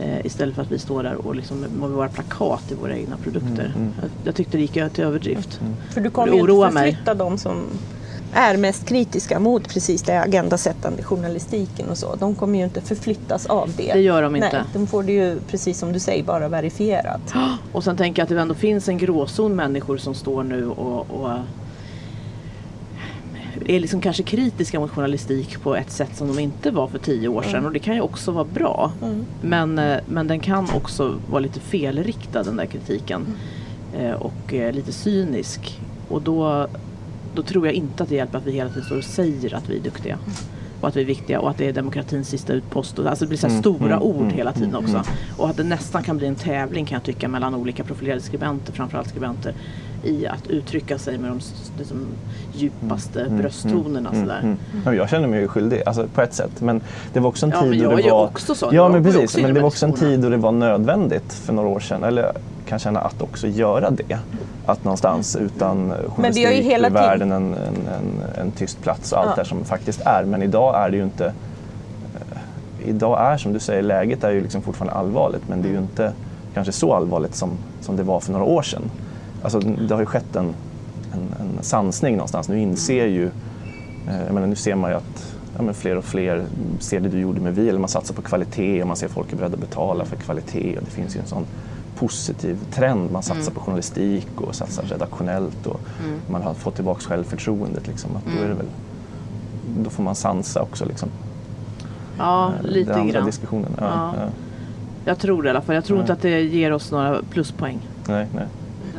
[0.01, 3.17] Eh, istället för att vi står där och liksom med våra plakat i våra egna
[3.17, 3.73] produkter.
[3.77, 3.93] Mm, mm.
[4.01, 5.61] Jag, jag, tyckte det gick till överdrift.
[5.61, 5.75] Mm.
[5.91, 7.57] För du kommer ju inte förflytta de som
[8.33, 12.15] är mest kritiska mot precis det agendasättande journalistiken och så.
[12.17, 13.93] De kommer ju inte förflyttas av det.
[13.93, 14.49] Det gör de inte.
[14.53, 17.35] Nej, de får det ju precis som du säger bara verifierat.
[17.73, 21.11] Och sen tänker jag att det ändå finns en gråzon människor som står nu och,
[21.11, 21.31] och
[23.69, 27.29] är liksom kanske kritiska mot journalistik på ett sätt som de inte var för tio
[27.29, 27.55] år sedan.
[27.55, 27.65] Mm.
[27.67, 28.93] Och det kan ju också vara bra.
[29.03, 29.25] Mm.
[29.41, 33.27] Men, eh, men den kan också vara lite felriktad den där kritiken.
[33.95, 34.07] Mm.
[34.07, 35.81] Eh, och eh, lite cynisk.
[36.09, 36.67] Och då,
[37.35, 39.71] då tror jag inte att det hjälper att vi hela tiden står och säger att
[39.71, 40.15] vi är duktiga.
[40.15, 40.37] Mm.
[40.81, 42.99] Och att vi är viktiga och att det är demokratins sista utpost.
[42.99, 43.61] Alltså det blir så mm.
[43.61, 44.03] stora mm.
[44.03, 45.03] ord hela tiden också.
[45.37, 48.73] Och att det nästan kan bli en tävling kan jag tycka mellan olika profilerade skribenter,
[48.73, 49.55] framförallt skribenter
[50.03, 51.41] i att uttrycka sig med de
[51.79, 52.07] liksom,
[52.53, 54.11] djupaste mm, mm brösttonerna.
[54.11, 54.41] Mm, sådär.
[54.43, 54.97] Mm, mm.
[54.97, 56.61] Jag känner mig skyldig alltså, på ett sätt.
[56.61, 56.81] Men
[57.13, 58.25] det var också en tid ja, då det var...
[58.25, 58.69] också så.
[58.73, 59.37] Ja, men precis.
[59.37, 62.05] Men det var också en tid då det var nödvändigt för några år sedan.
[62.05, 62.33] Eller
[62.67, 64.19] kan känna att också göra det.
[64.67, 69.19] Att någonstans utan journalistik men hela blir världen en, en, en, en, tyst plats och
[69.19, 69.43] allt ja.
[69.43, 70.25] det som faktiskt är.
[70.25, 71.27] Men idag är det ju inte...
[71.27, 75.73] Eh, idag är som du säger, läget är ju liksom fortfarande allvarligt men det är
[75.73, 76.13] ju inte
[76.55, 78.91] kanske så allvarligt som, som det var för några år sedan.
[79.43, 80.55] Alltså, det har ju skett en,
[81.13, 82.49] en, en sansning någonstans.
[82.49, 83.27] Nu inser ju,
[84.09, 86.45] eh, menar, nu ser man ju att ja, fler och fler
[86.79, 89.13] ser det du gjorde med vi, eller man satsar på kvalitet och man ser att
[89.13, 90.77] folk är beredda att betala för kvalitet.
[90.79, 91.47] Och det finns ju en sån
[91.97, 93.11] positiv trend.
[93.11, 93.55] Man satsar mm.
[93.55, 96.21] på journalistik och satsar redaktionellt och mm.
[96.31, 97.87] man har fått tillbaka självförtroendet.
[97.87, 98.57] Liksom, att då, är det mm.
[98.57, 98.67] väl,
[99.79, 100.85] då får man sansa också.
[100.85, 101.09] Liksom.
[102.19, 103.27] Ja, eh, lite grann.
[103.27, 103.71] Diskussionen.
[103.79, 104.13] Ja, ja.
[104.17, 104.29] Ja.
[105.05, 105.75] Jag tror det i alla fall.
[105.75, 107.79] Jag tror inte att det ger oss några pluspoäng.
[108.07, 108.47] Nej, nej.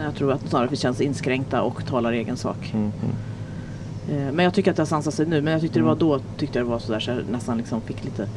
[0.04, 2.72] Jag tror att snarare vi känns inskränkta och talar egen sak.
[2.74, 4.36] Mm, mm.
[4.36, 5.42] Men jag tycker att det har sansat sig nu.
[5.42, 6.00] Men jag tyckte det var mm.
[6.00, 8.28] då tyckte det var sådär så jag nästan liksom fick lite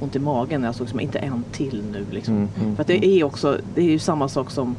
[0.00, 2.06] ont i magen när jag såg som inte en till nu.
[2.10, 2.34] Liksom.
[2.34, 4.76] Mm, För att det är också, det är ju samma sak som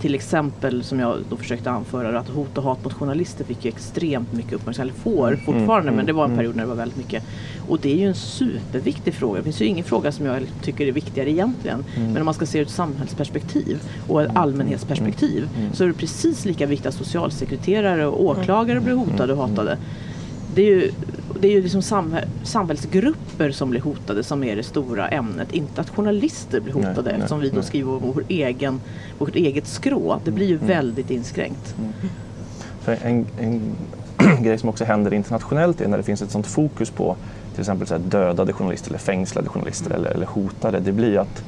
[0.00, 3.68] till exempel som jag då försökte anföra att hot och hat mot journalister fick ju
[3.68, 6.38] extremt mycket uppmärksamhet, eller får mm, fortfarande mm, men det var en mm.
[6.38, 7.24] period när det var väldigt mycket.
[7.68, 9.38] Och det är ju en superviktig fråga.
[9.38, 11.84] Det finns ju ingen fråga som jag tycker är viktigare egentligen.
[11.96, 12.12] Mm.
[12.12, 16.44] Men om man ska se ur ett samhällsperspektiv och ett allmänhetsperspektiv så är det precis
[16.44, 19.78] lika viktigt att socialsekreterare och åklagare blir hotade och hatade.
[20.54, 20.90] Det är ju
[21.40, 21.82] det är ju liksom
[22.42, 25.52] samhällsgrupper som blir hotade som är det stora ämnet.
[25.52, 27.66] Inte att journalister blir hotade nej, eftersom nej, vi då nej.
[27.66, 28.80] skriver vår egen,
[29.18, 30.20] vårt eget skrå.
[30.24, 30.66] Det blir ju mm.
[30.66, 31.74] väldigt inskränkt.
[31.78, 31.92] Mm.
[32.80, 33.76] För en, en
[34.42, 37.16] grej som också händer internationellt är när det finns ett sånt fokus på
[37.52, 40.00] till exempel så här dödade journalister eller fängslade journalister mm.
[40.00, 40.80] eller, eller hotade.
[40.80, 41.44] Det blir att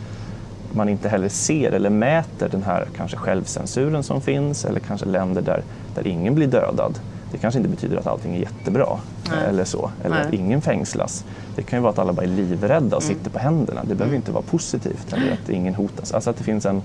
[0.73, 5.43] man inte heller ser eller mäter den här kanske självcensuren som finns eller kanske länder
[5.43, 5.63] där,
[5.95, 6.99] där ingen blir dödad
[7.33, 8.99] det kanske inte betyder att allting är jättebra
[9.31, 9.49] Nej.
[9.49, 10.27] eller så, eller Nej.
[10.27, 11.25] att ingen fängslas.
[11.57, 13.15] Det kan ju vara att alla bara är livrädda och mm.
[13.15, 13.81] sitter på händerna.
[13.85, 16.13] Det behöver inte vara positivt eller att ingen hotas.
[16.13, 16.83] Alltså att det finns en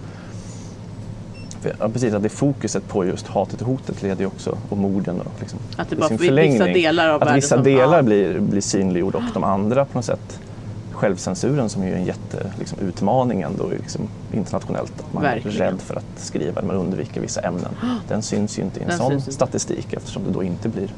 [1.79, 5.19] Ja, precis, att det fokuset på just hatet och hotet leder ju också, och morden
[5.19, 9.17] och liksom, att det bara vissa delar av Att vissa delar som, blir, blir synliggjorda
[9.17, 10.39] och de andra på något sätt
[10.93, 14.01] självcensuren som är en jätteutmaning liksom, ändå liksom,
[14.33, 14.93] internationellt.
[14.99, 15.61] Att man Verkligen.
[15.61, 17.71] är rädd för att skriva, man undviker vissa ämnen.
[18.07, 20.89] Den syns ju inte i en Den sån statistik eftersom det då inte blir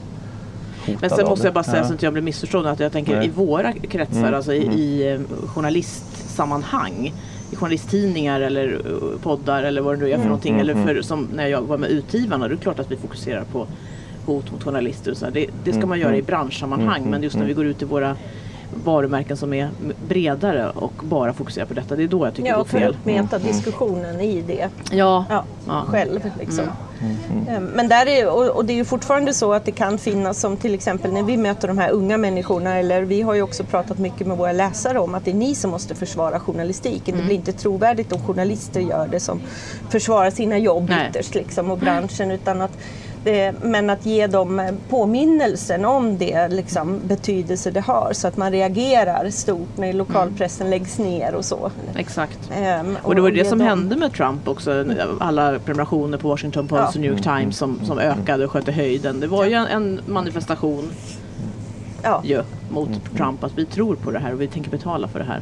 [1.02, 1.48] Men sen måste det.
[1.48, 1.88] jag bara säga Ja.
[1.88, 3.26] så att jag blir missförstådd att jag tänker Nej.
[3.26, 4.78] i våra kretsar, Mm, alltså i, mm.
[4.78, 7.14] i eh, journalistsammanhang,
[7.52, 10.54] i journalisttidningar eller eh, poddar eller vad det nu är för Mm, någonting.
[10.54, 11.04] mm, eller för, mm.
[11.04, 13.68] som när jag var med Utgivarna, då är det klart att vi fokuserar på
[14.26, 15.26] hot mot journalister och så.
[15.30, 16.26] Det, det ska Mm, man göra i mm.
[16.26, 18.16] branschsammanhang Mm, men just när vi går ut i våra
[18.84, 19.70] varumärken som är
[20.08, 22.68] bredare och bara fokuserar på detta, det är då jag tycker det Ja, går och
[22.70, 22.90] få fel.
[22.90, 25.84] upp metadiskussionen i det Ja, ja, Ja.
[25.88, 26.32] själv.
[26.40, 26.66] Liksom.
[27.02, 29.98] Mm, Eh, Men där är, och, och det är ju fortfarande så att det kan
[29.98, 33.42] finnas som till exempel när vi möter de här unga människorna eller vi har ju
[33.42, 37.14] också pratat mycket med våra läsare om att det är ni som måste försvara journalistiken.
[37.14, 37.18] Mm.
[37.20, 39.40] Det blir inte trovärdigt om journalister gör det som
[39.90, 41.08] försvarar sina jobb Nej.
[41.10, 42.80] ytterst liksom, och branschen utan att det,
[43.62, 48.52] men att ge dem eh, påminnelsen om det liksom, betydelse det har så att man
[48.52, 51.72] reagerar stort när lokalpressen läggs ner och så.
[51.96, 52.40] exakt.
[52.56, 54.86] Ehm, Och det var det som dem- hände med Trump också.
[55.20, 56.88] Alla prenumerationer på Washington Post Ja.
[56.90, 59.20] och New York Times som, som ökade och sköt i höjden.
[59.20, 60.90] Det var ju en, en manifestation
[62.04, 62.22] Ja.
[62.26, 65.26] ju mot Trump att vi tror på det här och vi tänker betala för det
[65.26, 65.42] här.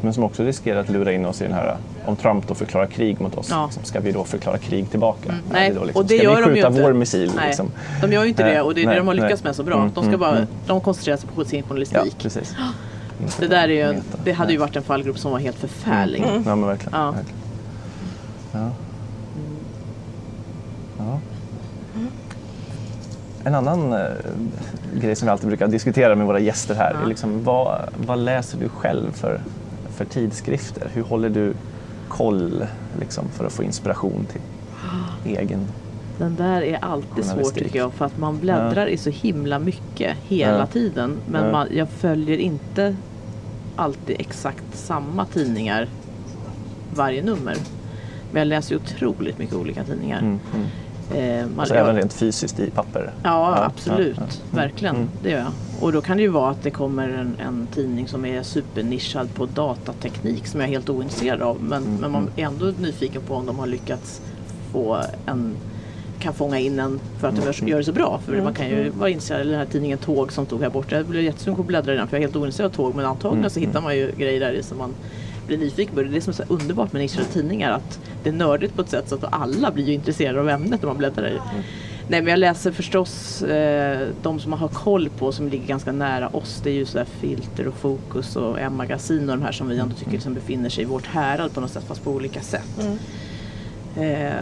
[0.00, 1.76] Men som också riskerar att lura in oss i den här,
[2.08, 3.64] om Trump då förklarar krig mot oss, Ja.
[3.64, 5.28] liksom, ska vi då förklara krig tillbaka?
[5.28, 5.40] Mm.
[5.52, 6.82] Nej, då liksom, och det ska gör vi de ju skjuta inte.
[6.82, 7.32] vår missil?
[7.36, 7.70] Nej, Liksom?
[8.02, 9.48] de gör ju inte det och det är nej, det de har lyckats nej.
[9.48, 9.74] med så bra.
[9.76, 10.46] Mm, De, ska mm, bara, mm.
[10.66, 12.16] de koncentrerar sig på sin Ja, journalistik.
[12.18, 12.54] precis.
[13.22, 15.56] Inte det där är ju en, det hade ju varit en fallgrop som var helt
[15.56, 16.22] förfärlig.
[16.22, 16.42] Mm.
[16.46, 17.00] Ja, men verkligen.
[17.00, 17.10] Ja.
[17.10, 17.38] verkligen.
[18.52, 18.70] Ja.
[20.98, 21.18] Ja.
[23.44, 24.00] En annan eh,
[25.00, 27.02] grej som vi alltid brukar diskutera med våra gäster här Ja.
[27.02, 29.40] är liksom, vad, vad läser du själv för,
[29.96, 30.88] för tidskrifter?
[30.94, 31.54] Hur håller du
[32.08, 32.66] koll
[33.00, 34.40] liksom, för att få inspiration till
[35.36, 35.60] egen...
[36.18, 40.16] Den där är alltid svår tycker jag för att man bläddrar i så himla mycket
[40.28, 40.66] hela Ja.
[40.66, 41.16] tiden.
[41.30, 41.52] Men Ja.
[41.52, 42.96] man, jag följer inte
[43.76, 45.88] alltid exakt samma tidningar
[46.94, 47.56] varje nummer.
[48.32, 50.18] Men jag läser otroligt mycket olika tidningar.
[50.18, 50.66] Mm, mm.
[51.14, 53.12] Eh, man, Alltså jag- även rent fysiskt i papper?
[53.22, 54.16] Ja, Ja, absolut.
[54.18, 54.56] ja, ja.
[54.56, 54.96] Verkligen.
[54.96, 55.08] Mm.
[55.22, 55.52] Det gör jag.
[55.80, 59.34] Och då kan det ju vara att det kommer en, en tidning som är supernischad
[59.34, 61.56] på datateknik som jag är helt ointresserad av.
[61.62, 64.20] Men, Mm, men man är ändå nyfiken på om de har lyckats
[64.72, 65.54] få en
[66.18, 67.52] kan fånga in en för att de Mm.
[67.60, 68.20] gör, gör det så bra.
[68.26, 70.96] För man kan ju vara intresserad av den här tidningen Tåg som stod här borta.
[70.96, 72.94] Jag blev jättesugen på att bläddra i den för jag är helt ointresserad av tåg.
[72.94, 74.94] Men antagligen Mm, så hittar man ju grejer där i som man
[75.48, 76.02] blir nyfiken på.
[76.02, 77.72] Det är det som är så underbart med nischade tidningar.
[77.72, 80.82] Att det är nördigt på ett sätt så att alla blir ju intresserade av ämnet
[80.82, 81.42] när man bläddrar i det.
[82.10, 85.92] Nej men jag läser förstås eh, de som man har koll på som ligger ganska
[85.92, 86.60] nära oss.
[86.64, 89.94] Det är ju sådär Filter och Fokus och M-magasin och de här som vi ändå
[89.94, 92.80] tycker liksom befinner sig i vårt härad på något sätt fast på olika sätt.
[92.80, 92.98] Mm.
[93.96, 94.32] Eh,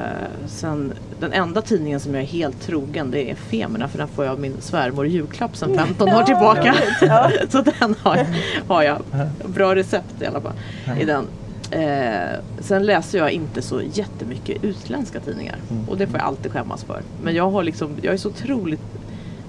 [0.46, 4.24] sen, den enda tidningen som jag är helt trogen det är Femerna för den får
[4.24, 6.74] jag av min svärmor i julklapp sedan 15 år tillbaka.
[7.48, 8.26] Så den har,
[8.68, 9.02] har jag.
[9.46, 10.52] Bra recept i alla fall
[11.00, 11.26] i den.
[11.70, 15.56] Eh, sen läser jag inte så jättemycket utländska tidningar
[15.88, 17.02] och det får jag alltid skämmas för.
[17.22, 18.80] Men jag, har liksom, jag är så otroligt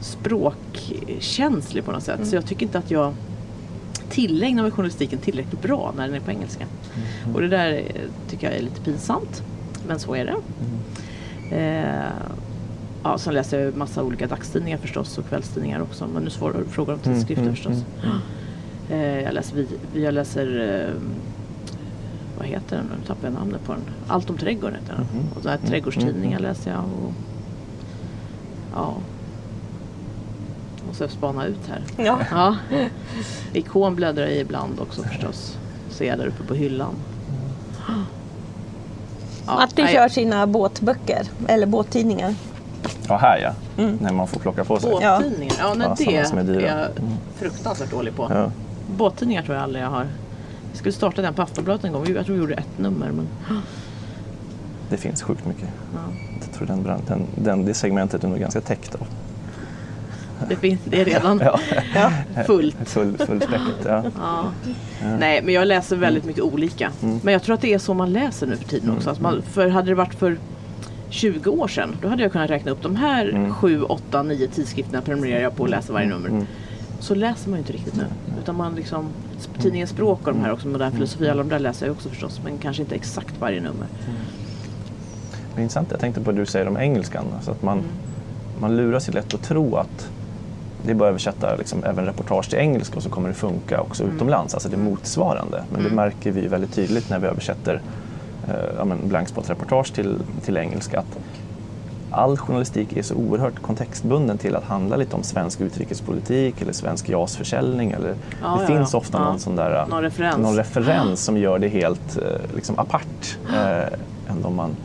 [0.01, 3.13] språkkänslig på något sätt så jag tycker inte att jag
[4.09, 6.65] tillägnar mig journalistiken tillräckligt bra när den är på engelska.
[7.33, 9.43] Och det där eh, tycker jag är lite pinsamt.
[9.87, 10.31] Men så är det.
[10.31, 10.37] Eh,
[13.03, 16.07] ja, sen läser jag massa olika dagstidningar förstås och kvällstidningar också.
[16.13, 17.85] Men nu svarar du på frågor om Mm, tidskrifter mm, förstås.
[18.89, 21.01] Eh, jag läser, vi, jag läser eh,
[22.37, 22.85] vad heter den?
[22.85, 23.81] Nu tappar jag namnet på den.
[24.07, 25.03] Allt om trädgården heter den.
[25.19, 25.27] Mhm.
[25.35, 26.79] Och så här trädgårdstidningar läser jag.
[26.83, 27.13] Och,
[28.75, 28.93] ja.
[30.87, 32.05] Måste jag spana ut här.
[32.05, 32.19] Ja.
[32.31, 32.55] Ja.
[33.53, 35.57] Ikon bläddrar jag i ibland också förstås.
[35.89, 36.93] Ser jag där uppe på hyllan.
[39.47, 42.35] Ja, Martin nej, kör sina båtböcker, eller båttidningar.
[43.07, 43.83] Ja, här ja.
[44.01, 44.91] När man får plocka på sig.
[45.01, 45.17] Ja.
[45.17, 46.87] Båttidningar, ja, nej, Ja, det är är, jag
[47.35, 48.27] fruktansvärt dålig på.
[48.33, 48.51] Ja.
[48.97, 50.07] Båttidningar tror jag aldrig jag har.
[50.71, 52.05] Jag skulle starta den på Aftonbladet en gång.
[52.15, 53.11] Jag tror vi gjorde ett nummer.
[53.11, 53.27] Men,
[54.89, 55.69] Det finns sjukt mycket.
[55.93, 55.99] ja.
[56.41, 59.07] Jag tror den, brand- den, den, det segmentet är nog ganska täckt av.
[60.49, 61.59] det, finns, det är redan Ja,
[61.95, 62.11] Ja.
[62.47, 62.75] fullt.
[62.85, 63.85] full, fullspäckat.
[63.85, 64.03] Ja.
[64.17, 64.51] Ja.
[65.19, 66.91] Nej, men jag läser väldigt mycket olika.
[67.03, 67.19] Mm.
[67.23, 69.09] Men jag tror att det är så man läser nu för tiden också.
[69.09, 70.37] Att man, för hade det varit för
[71.09, 73.53] 20 år sedan, då hade jag kunnat räkna upp de här Mm.
[73.53, 76.29] 7, 8, 9 tidskrifterna prenumererar jag på och läser varje nummer.
[76.29, 76.45] Mm.
[76.99, 78.03] Så läser man ju inte riktigt nu.
[78.41, 79.05] Utan man liksom,
[79.61, 82.41] tidningen Språk och de här också, Modern filosofi, alla de där läser jag också förstås.
[82.43, 83.87] Men kanske inte exakt varje nummer.
[85.55, 87.25] Det är intressant, jag tänkte på det du säger om engelskan.
[87.35, 87.89] Alltså att man, Mm.
[88.59, 90.09] man lurar sig lätt att tro att
[90.87, 93.81] det är bara att översätta liksom, även reportage till engelska och så kommer det funka
[93.81, 94.15] också Mm.
[94.15, 94.53] utomlands.
[94.53, 95.63] Alltså det motsvarande.
[95.73, 97.81] Men det märker vi väldigt tydligt när vi översätter
[98.47, 100.99] eh, ja, blankspotreportage till, till engelska.
[100.99, 101.17] Att
[102.11, 107.09] all journalistik är så oerhört kontextbunden till att handla lite om svensk utrikespolitik eller svensk
[107.09, 107.91] JAS-försäljning.
[107.91, 110.37] Eller, Ja, det ja, finns ofta någon sån där Någon referens.
[110.37, 113.37] någon referens som gör det helt eh, liksom apart.
[113.53, 114.75] Eh, än om man,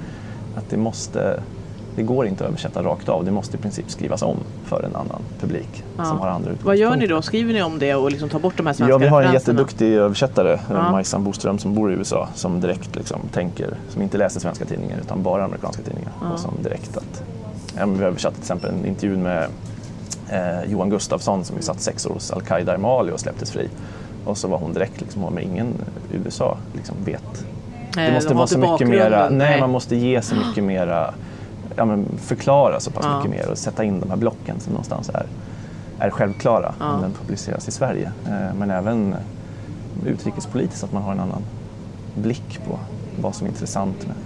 [0.56, 1.40] att det måste,
[1.96, 3.24] det går inte att översätta rakt av.
[3.24, 6.04] Det måste i princip skrivas om för en annan publik Ja.
[6.04, 7.22] som har andra Vad gör ni då?
[7.22, 9.32] Skriver ni om det och liksom tar bort de här svenska Ja, vi har en
[9.32, 10.90] jätteduktig översättare, Ja.
[10.90, 14.98] Majsan Boström, som bor i USA, som direkt liksom tänker, som inte läser svenska tidningar
[15.00, 16.12] utan bara amerikanska tidningar.
[16.22, 16.30] Ja.
[16.32, 17.22] Och som direkt att,
[17.78, 19.46] ja, vi har översatt till exempel en intervju med
[20.30, 23.68] eh, Johan Gustafsson som ju satt sex år hos Al-Qaida i Mali och släpptes fri.
[24.24, 25.66] Och så var hon direkt liksom, men ingen
[26.12, 27.44] i USA liksom vet.
[27.96, 29.38] Eh, Det måste vara så mycket mera, bakgrunden.
[29.38, 31.14] nej, man måste ge så mycket mera,
[31.76, 33.16] ja, men förklara så pass Ja.
[33.16, 35.26] mycket mer och sätta in de här blocken som någonstans är,
[35.98, 36.92] är självklara Ja.
[36.94, 38.12] om den publiceras i Sverige.
[38.26, 39.14] Eh, Men även
[40.06, 41.42] utrikespolitiskt, att man har en annan
[42.14, 42.78] blick på
[43.20, 44.16] vad som är intressant med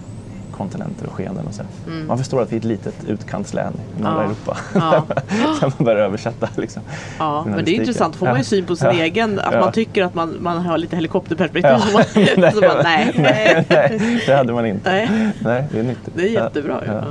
[0.57, 1.63] kontinenter och skeenden och så.
[2.07, 4.35] Man förstår att vi är ett litet utkantslän i norra Mm.
[4.47, 4.53] Ja.
[4.53, 4.57] Europa.
[4.75, 5.05] Ja.
[5.61, 6.49] Där man börjar översätta.
[6.57, 6.83] Liksom.
[7.19, 8.17] Ja, men det är intressant.
[8.17, 8.93] Får man ju syn på sin Ja.
[8.93, 9.61] egen, att Ja.
[9.61, 11.71] man tycker att man, man har lite helikopterperspektiv.
[11.73, 11.79] Ja.
[11.81, 12.05] Så man,
[12.53, 14.91] så man, nej, nej, nej, det hade man inte.
[14.91, 16.13] nej, Nej, det är nyttigt.
[16.17, 16.83] det är jättebra.
[16.87, 16.93] Ja.
[16.93, 17.05] Ja.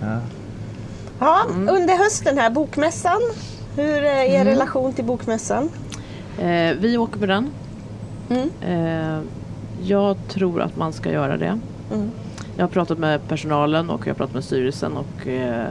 [0.00, 0.18] Ja.
[1.20, 1.68] Ja, Mm.
[1.76, 3.20] under hösten här, Bokmässan.
[3.76, 5.68] Hur är er relation till Bokmässan?
[6.38, 7.50] Eh, vi åker på den.
[8.30, 8.50] Mm.
[8.60, 9.18] Eh,
[9.82, 11.58] jag tror att man ska göra det.
[11.92, 12.10] Mm.
[12.56, 15.66] Jag har pratat med personalen och jag har pratat med styrelsen och eh,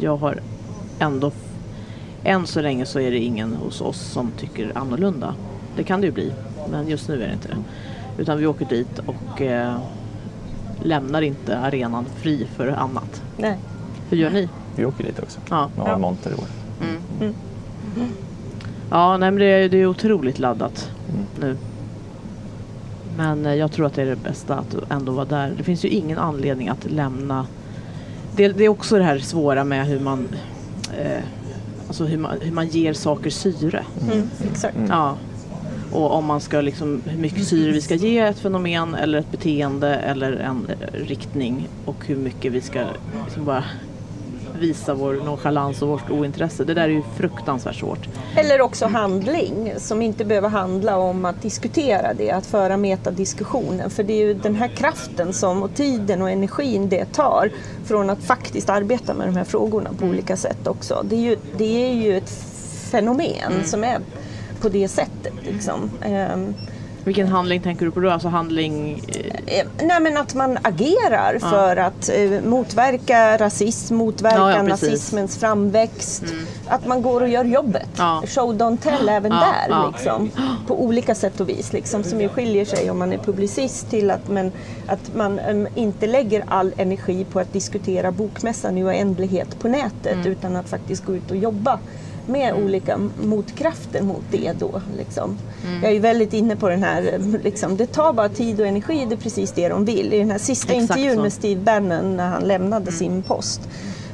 [0.00, 0.40] jag har
[0.98, 1.32] ändå
[2.24, 5.34] än så länge så är det ingen hos oss som tycker annorlunda.
[5.76, 6.32] Det kan det ju bli,
[6.70, 7.56] men just nu är det inte det.
[8.22, 9.74] Utan vi åker dit och eh,
[10.82, 13.22] lämnar inte arenan fri för annat.
[13.36, 13.58] Nej.
[14.10, 14.48] Hur gör ni?
[14.76, 15.40] Vi åker dit också.
[15.50, 15.98] Ja, har Ja.
[15.98, 16.44] monter i år.
[18.90, 21.24] ja nej, men det, är, det är otroligt laddat Mm.
[21.40, 21.56] nu.
[23.16, 25.52] Men eh, jag tror att det är det bästa att ändå vara där.
[25.56, 27.46] Det finns ju ingen anledning att lämna.
[28.36, 30.28] Det, det är också det här svåra med hur man,
[30.98, 31.22] eh,
[31.86, 33.84] alltså hur man, hur man ger saker syre.
[34.12, 34.30] Mm.
[34.50, 34.76] Exakt.
[34.88, 35.16] Ja.
[35.92, 39.30] Och om man ska liksom, hur mycket syre vi ska ge ett fenomen eller ett
[39.30, 42.80] beteende eller en eh, riktning och hur mycket vi ska
[43.24, 43.64] liksom bara
[44.60, 46.64] visa vår nonchalans och vårt ointresse.
[46.64, 48.08] Det där är ju fruktansvärt svårt.
[48.36, 53.90] Eller också handling som inte behöver handla om att diskutera det, att föra metadiskussionen.
[53.90, 57.50] För det är ju den här kraften som, och tiden och energin det tar
[57.84, 61.04] från att faktiskt arbeta med de här frågorna på olika sätt också.
[61.08, 62.30] Det är ju, det är ju ett
[62.90, 63.98] fenomen som är
[64.60, 65.32] på det sättet.
[65.42, 65.90] Liksom.
[67.04, 68.10] Vilken handling tänker du på då?
[68.10, 69.02] Alltså handling...
[69.08, 74.62] eh, Eh, Nej men att man agerar för att eh, motverka rasism, motverka Ja, ja,
[74.62, 76.22] nazismens framväxt.
[76.68, 77.88] Att man går och gör jobbet.
[77.96, 78.22] Ja.
[78.26, 79.68] Show don't tell även Ja, där.
[79.68, 79.92] ja.
[79.92, 80.30] Liksom,
[80.66, 81.72] på olika sätt och vis.
[81.72, 84.52] Liksom, som ju skiljer sig om man är publicist till att, men,
[84.86, 90.12] att man em, inte lägger all energi på att diskutera bokmässan i oändlighet på nätet.
[90.14, 90.26] Mm.
[90.26, 91.78] Utan att faktiskt gå ut och jobba
[92.30, 94.80] med olika motkrafter mot det då.
[94.98, 95.38] Liksom.
[95.66, 95.80] Mm.
[95.82, 99.06] Jag är ju väldigt inne på den här, liksom, det tar bara tid och energi,
[99.08, 100.12] det är precis det de vill.
[100.12, 101.22] I den här sista Exakt intervjun så.
[101.22, 103.60] med Steve Bannon när han lämnade sin post,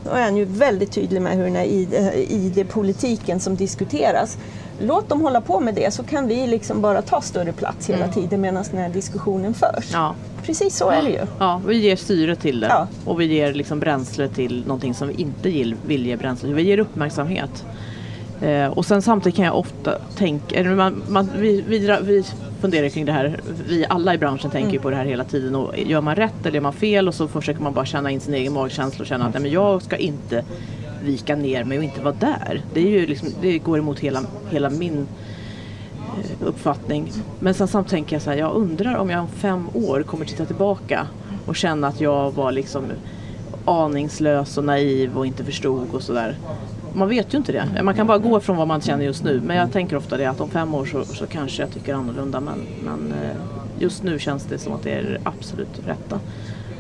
[0.05, 4.39] då är han ju väldigt tydlig med hur den här ID- ID-politiken som diskuteras,
[4.81, 8.09] låt dem hålla på med det så kan vi liksom bara ta större plats hela
[8.09, 9.91] tiden medan den här diskussionen förs.
[9.93, 11.21] Ja, Precis så är det ju.
[11.39, 12.67] ja, vi ger syre till det.
[12.67, 12.87] Ja.
[13.05, 15.49] Och vi ger liksom bränsle till någonting som vi inte
[15.87, 16.55] vill ge bränsle till.
[16.55, 17.65] Vi ger uppmärksamhet.
[18.41, 22.25] Eh, och sen samtidigt kan jag ofta tänka, eller man, man, vi, vi, vi
[22.61, 25.55] funderar kring det här, vi alla i branschen tänker ju på det här hela tiden
[25.55, 28.21] och gör man rätt eller gör man fel och så försöker man bara känna in
[28.21, 30.45] sin egen magkänsla och känna att nej, men jag ska inte
[31.03, 32.63] vika ner mig och inte vara där.
[32.75, 34.21] Det, är ju liksom, det går emot hela,
[34.51, 35.07] hela min
[36.19, 37.13] eh, uppfattning.
[37.39, 40.25] Men sen samtidigt tänker jag så här, jag undrar om jag om fem år kommer
[40.25, 41.07] titta tillbaka
[41.47, 42.85] och känna att jag var liksom
[43.65, 46.37] aningslös och naiv och inte förstod och sådär.
[46.97, 47.83] Man vet ju inte det.
[47.83, 49.41] Man kan bara gå från vad man känner just nu.
[49.45, 52.41] Men jag tänker ofta det att om fem år så, så kanske jag tycker annorlunda.
[52.41, 53.37] Men, men eh,
[53.79, 56.21] just nu känns det som att det är det absolut rätta.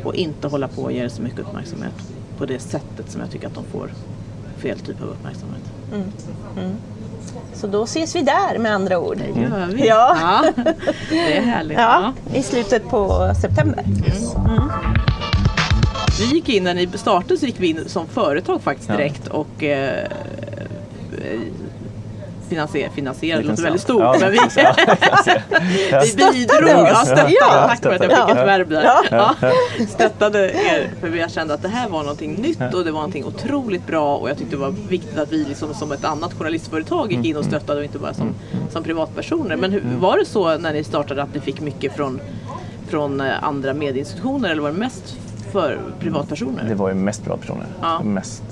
[0.05, 1.94] Och inte hålla på och ge det så mycket uppmärksamhet
[2.38, 3.90] på det sättet som jag tycker att de får
[4.59, 5.62] fel typ av uppmärksamhet.
[7.55, 9.16] Så då ses vi där med andra ord.
[9.16, 9.87] Det gör vi.
[9.87, 10.42] Ja.
[11.11, 11.79] Det är härligt.
[11.79, 13.85] Ja, i slutet på september.
[16.19, 18.96] Vi gick in när ni startade så gick vi in som företag faktiskt Ja.
[18.96, 20.08] direkt och eh,
[22.48, 24.38] finansier, finansierade, det låter väldigt stort Ja, men vi,
[26.17, 26.71] bidrog.
[26.71, 27.33] Ja, stöttade.
[27.40, 27.67] Ja.
[27.69, 28.31] Tack för att jag fick Ja.
[28.31, 28.83] ett verb där.
[29.10, 29.35] Ja.
[29.40, 29.52] Ja.
[29.88, 33.25] Stöttade er för vi kände att det här var någonting nytt och det var någonting
[33.25, 37.12] otroligt bra och jag tyckte det var viktigt att vi liksom som ett annat journalistföretag
[37.12, 38.35] gick in och stöttade och inte bara som,
[38.73, 39.56] som privatpersoner.
[39.56, 42.21] Men hur, var det så när ni startade att ni fick mycket från,
[42.88, 45.17] från eh, andra medieinstitutioner eller var det mest
[45.53, 46.65] för privatpersoner?
[46.69, 47.67] Det var ju mest privatpersoner.
[47.83, 48.03] Ja.
[48.03, 48.42] Mest,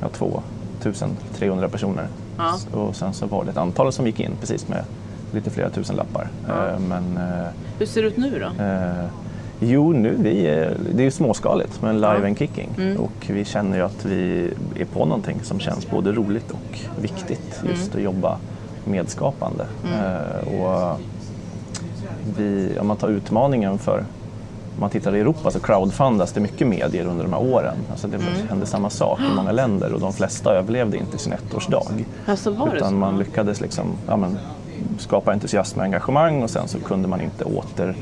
[0.00, 0.08] ja,
[0.82, 2.06] 2300 personer.
[2.38, 2.54] Ja.
[2.78, 4.84] Och sen så var det ett antal som gick in precis med
[5.32, 6.28] lite flera tusen lappar.
[6.48, 6.68] Ja.
[6.68, 7.46] Eh, Men eh,
[7.78, 8.64] Hur ser det ut nu då?
[8.64, 9.04] eh,
[9.62, 12.26] Jo, nu vi är, det är ju småskaligt men live Ja.
[12.26, 12.96] and kicking Mm.
[12.96, 17.60] och vi känner ju att vi är på någonting som känns både roligt och viktigt
[17.68, 17.96] just Mm.
[17.96, 18.36] att jobba
[18.84, 19.66] medskapande.
[19.84, 21.00] Eh, och
[22.36, 24.04] vi, om man tar utmaningen för
[24.80, 27.76] man tittar i Europa så crowdfundas det mycket medier under de här åren.
[27.90, 28.48] Alltså det Mm.
[28.48, 31.82] hände samma sak i många länder och de flesta överlevde inte sin ettårsdag.
[32.26, 34.38] Alltså var det Utan man lyckades liksom, ja, men,
[34.98, 37.94] skapa entusiasm och engagemang och sen så kunde man inte åter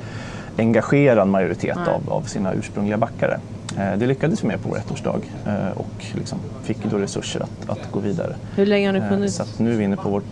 [0.58, 1.94] engagera en majoritet Nej.
[1.94, 3.40] av, av sina ursprungliga backare.
[3.78, 7.70] Eh, det lyckades vi med på vår ettårsdag eh, och liksom fick då resurser att,
[7.70, 8.34] att gå vidare.
[8.56, 9.36] Hur länge har ni Eh, funnits?
[9.36, 10.24] Så nu är vi inne på vårt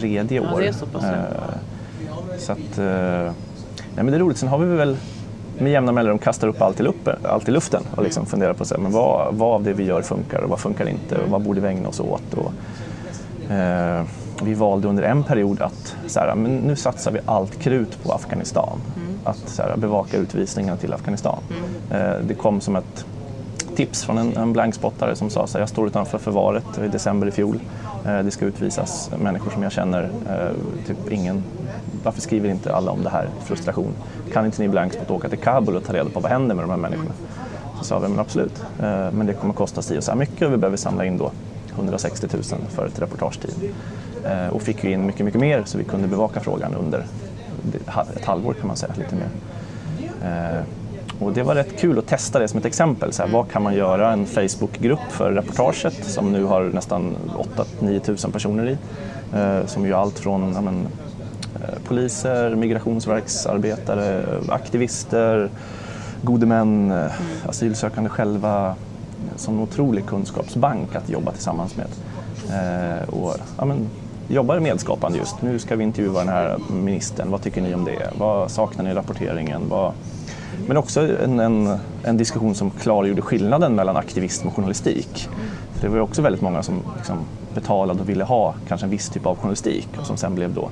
[0.00, 0.60] tredje Ja, år.
[0.60, 1.54] det är så pass, ja.
[2.38, 3.32] Så att, nej
[3.96, 4.38] men det är roligt.
[4.38, 4.96] Sen har vi väl
[5.58, 8.64] med jämna mellanrum kastar upp allt i, lupp, allt i luften och liksom funderar på
[8.64, 11.30] så här, men vad, vad av det vi gör funkar och vad funkar inte och
[11.30, 12.34] vad borde vi ägna oss åt.
[12.34, 12.52] Och,
[13.52, 14.02] eh,
[14.42, 18.12] vi valde under en period att så här, men nu satsar vi allt krut på
[18.12, 18.78] Afghanistan.
[19.24, 21.38] Att så här, bevaka utvisningarna till Afghanistan.
[21.90, 23.06] Eh, det kom som ett
[23.76, 27.26] tips från en, en blankspottare som sa så här, jag står utanför förvaret i december
[27.26, 27.60] i fjol.
[28.06, 31.44] Eh, det ska utvisas människor som jag känner, eh, typ ingen.
[32.02, 33.28] Varför skriver inte alla om det här?
[33.44, 33.92] Frustration.
[34.32, 36.70] Kan inte ni blankspott åka till Kabul och ta reda på vad händer med de
[36.70, 37.10] här människorna?
[37.78, 38.62] Så sa vi, men absolut.
[38.80, 41.18] Eh, men det kommer kosta si och så här mycket och vi behöver samla in
[41.18, 41.30] då
[41.74, 43.54] 160 000 för ett reportageteam.
[44.50, 47.06] Och fick ju in mycket, mycket mer så vi kunde bevaka frågan under
[48.16, 49.28] ett halvår kan man säga, lite mer.
[51.20, 53.12] Och det var rätt kul att testa det som ett exempel.
[53.12, 57.16] Så här, vad kan man göra en Facebookgrupp för reportaget som nu har nästan
[57.80, 58.78] 8-9 000 personer i.
[59.36, 60.86] Eh, som gör allt från ja, men,
[61.54, 65.50] eh, poliser, migrationsverksarbetare, aktivister,
[66.22, 67.12] gode män, eh,
[67.48, 68.66] asylsökande själva.
[68.66, 71.86] Eh, som en otrolig kunskapsbank att jobba tillsammans med.
[72.50, 73.88] Eh, och, ja, men,
[74.28, 75.42] jobbar medskapande just.
[75.42, 77.30] Nu ska vi intervjua den här ministern.
[77.30, 78.10] Vad tycker ni om det?
[78.18, 79.62] Vad saknar ni i rapporteringen?
[79.68, 79.92] Vad...
[80.66, 85.28] Men också en, en, en diskussion som klargjorde skillnaden mellan aktivism och journalistik.
[85.74, 87.16] För det var ju också väldigt många som liksom
[87.54, 90.62] betalade och ville ha kanske en viss typ av journalistik och som sen blev då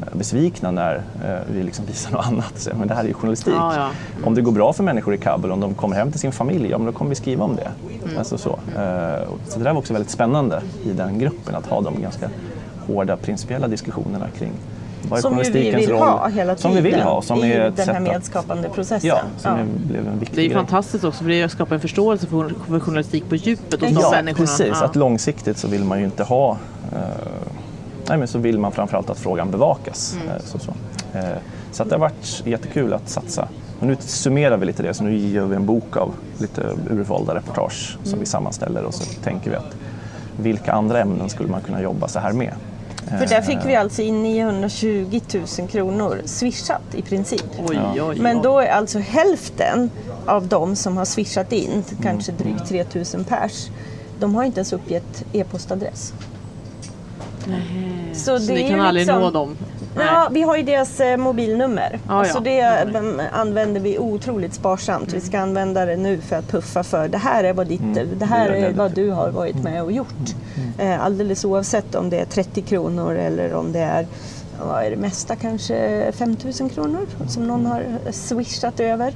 [0.00, 2.68] eh, besvikna när eh, vi liksom visade något annat.
[2.78, 3.54] Men det här är ju journalistik.
[3.56, 3.90] Ja, ja.
[4.24, 6.70] Om det går bra för människor i Kabul, om de kommer hem till sin familj,
[6.70, 7.70] ja men då kommer vi skriva om det.
[8.04, 8.18] Mm.
[8.18, 8.50] Alltså så.
[8.50, 12.02] Eh, och så det där var också väldigt spännande i den gruppen, att ha de
[12.02, 12.30] ganska
[12.86, 14.52] hårda principiella diskussionerna kring
[15.08, 16.00] vad är Som ju vi journalistikens vill roll?
[16.08, 19.08] ha hela tiden Som vi vill ha, som i är ett den här medskapande processen.
[19.08, 19.64] Ja, som Ja.
[19.88, 20.54] blev en viktig Det är grej.
[20.56, 24.10] fantastiskt också för det skapar en förståelse för, för journalistik på djupet hos de Ja,
[24.10, 24.46] människorna.
[24.46, 24.66] precis.
[24.80, 24.84] Ja.
[24.84, 26.50] Att långsiktigt så vill man ju inte ha...
[26.92, 26.98] Eh,
[28.08, 30.16] nej, men så vill man framförallt att frågan bevakas.
[30.22, 30.28] Mm.
[30.36, 30.72] Eh, så, så.
[31.14, 31.24] Eh,
[31.72, 33.48] så att det har varit jättekul att satsa.
[33.80, 37.34] Och nu summerar vi lite det, så nu gör vi en bok av lite urvalda
[37.34, 38.20] reportage som Mm.
[38.20, 39.76] vi sammanställer och så tänker vi att
[40.40, 42.52] vilka andra ämnen skulle man kunna jobba så här med?
[43.08, 45.20] För där fick vi alltså in 920
[45.58, 47.44] 000 kronor swishat i princip.
[47.68, 48.18] Oj, oj, oj.
[48.20, 49.90] Men då är alltså hälften
[50.26, 52.42] av de som har swishat in, kanske Mm.
[52.42, 52.84] drygt 3
[53.14, 53.68] 000 pers,
[54.20, 56.12] de har inte ens uppgett e-postadress.
[58.16, 59.56] Så, det är ni ju kan aldrig liksom- nå dem?
[59.98, 61.98] Ja, vi har ju deras eh, mobilnummer.
[62.08, 62.40] Ja, alltså ja.
[62.40, 65.12] det Ja, mm, använder vi otroligt sparsamt.
[65.12, 68.24] Vi ska använda det nu för att puffa för det här är vad, ditt, det
[68.24, 70.34] här det är vad du har varit med och gjort.
[70.78, 74.06] Eh, alldeles oavsett om det är 30 kronor eller om det är
[74.64, 79.14] vad är det mesta kanske 5 000 kronor som någon har swishat över.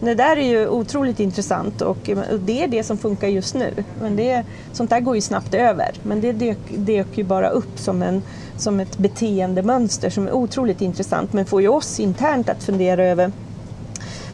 [0.00, 3.84] Det där är ju otroligt intressant och och det är det som funkar just nu.
[4.00, 5.90] Men det, sånt där går ju snabbt över.
[6.02, 8.22] Men det dök, dök ju bara upp som, en,
[8.56, 13.32] som ett beteendemönster som är otroligt intressant men får ju oss internt att fundera över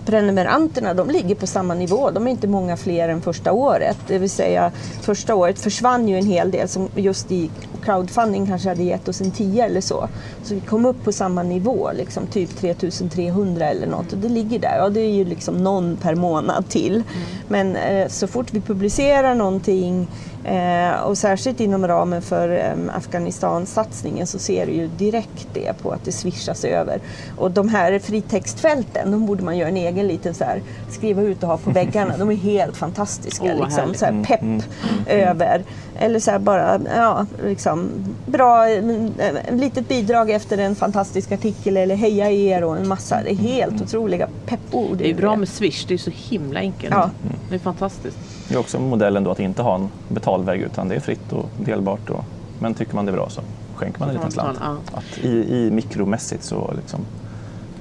[0.05, 2.11] prenumeranterna de ligger på samma nivå.
[2.11, 3.97] De är inte många fler än första året.
[4.07, 7.51] Det vill säga första året försvann ju en hel del som just i
[7.85, 10.09] crowdfunding kanske hade gett oss en 10 eller så.
[10.43, 14.13] Så vi kom upp på samma nivå, liksom typ 3300 eller något.
[14.13, 14.77] Och det ligger där.
[14.79, 17.03] Ja, det är ju liksom någon per månad till.
[17.49, 20.09] Men eh, så fort vi publicerar någonting
[20.45, 25.91] eh, och särskilt inom ramen för eh, Afghanistan-satsningen så ser du ju direkt det på
[25.91, 27.01] att det swishas över.
[27.37, 31.43] Och de här fritextfälten, de borde man göra en egen liten så här, skriva ut
[31.43, 32.17] och ha på väggarna.
[32.17, 33.45] De är helt fantastiska.
[33.45, 34.65] Vad liksom, så här, pepp
[35.07, 35.63] över.
[35.99, 37.91] Eller så här bara, ja, liksom
[38.27, 43.23] bra, mm, ett litet bidrag efter en fantastisk artikel eller heja er och en massa.
[43.23, 44.97] Det är helt otroliga peppord.
[44.97, 46.95] Det är ju bra med Swish, det är så himla enkelt.
[46.95, 47.11] Ja.
[47.49, 48.19] Det är fantastiskt.
[48.49, 51.49] Det är också modellen då att inte ha en betalväg utan det är fritt och
[51.65, 52.11] delbart.
[52.11, 52.25] Och,
[52.59, 53.41] men tycker man det är bra så
[53.75, 54.59] skänker man en liten slant.
[54.61, 54.77] Ja.
[54.93, 57.01] Att i, I mikromässigt så, liksom,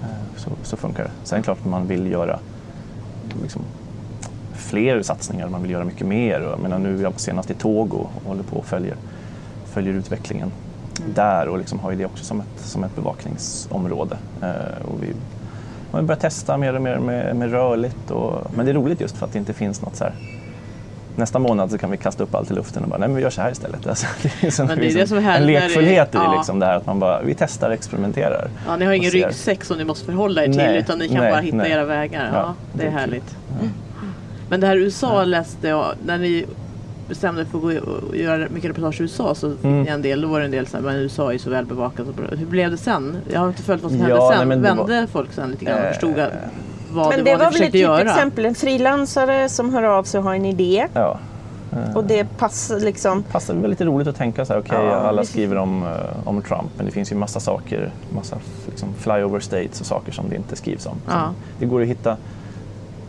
[0.02, 0.08] eh,
[0.38, 1.12] så, så funkar det.
[1.24, 2.40] Sen är det klart att man vill göra
[3.42, 3.62] liksom,
[4.74, 6.42] fler satsningar, man vill göra mycket mer.
[6.42, 8.96] Jag menar, nu är jag senast i Togo och håller på och följer,
[9.66, 10.52] följer utvecklingen
[11.16, 14.18] där och liksom har ju det också som ett, som ett bevakningsområde.
[14.42, 15.08] Eh, och vi
[15.92, 18.12] man börjar testa mer och mer med, med rörligt.
[18.12, 20.14] Och, men det är roligt just för att det inte finns något så här
[21.16, 23.22] nästa månad så kan vi kasta upp allt i luften och bara, nej men vi
[23.22, 23.88] gör så här istället.
[23.88, 24.08] Alltså,
[24.42, 26.36] det är, men det är det som är en lekfullhet i ja.
[26.38, 28.50] liksom det här att man bara, vi testar och experimenterar.
[28.68, 31.18] Ja, ni har ingen ryggsäck som ni måste förhålla er till nej, utan ni kan
[31.18, 31.72] nej, bara hitta nej.
[31.72, 32.30] era vägar.
[32.34, 33.38] Ja, Ja, det är det är härligt.
[33.62, 33.68] Ja.
[34.54, 36.46] Men det här USA läste jag, när ni
[37.10, 39.88] bestämde er för att gå och göra mycket reportage i USA så fick Mm.
[39.88, 42.08] en del, då var det en del så här, men USA är ju så välbevakat.
[42.38, 43.18] Hur blev det sen?
[43.34, 44.48] Jag har inte följt vad som Ja, hände nej, sen.
[44.48, 46.32] men det var- Vände folk sen lite grann och Eh, förstod att
[46.92, 47.98] vad Men det, det var väl ett försökte göra?
[48.00, 50.88] typexempel, en frilansare som hör av sig och har en idé.
[50.94, 51.20] Ja.
[51.96, 53.24] Och det passar liksom.
[53.24, 55.90] Passar väl lite roligt att tänka så här, okej Ja, alla skriver om, eh,
[56.28, 58.38] om Trump men det finns ju massa saker, massa
[58.70, 60.98] liksom, flyover states och saker som det inte skrivs om.
[61.10, 61.34] Ja.
[61.60, 62.18] Det går att hitta,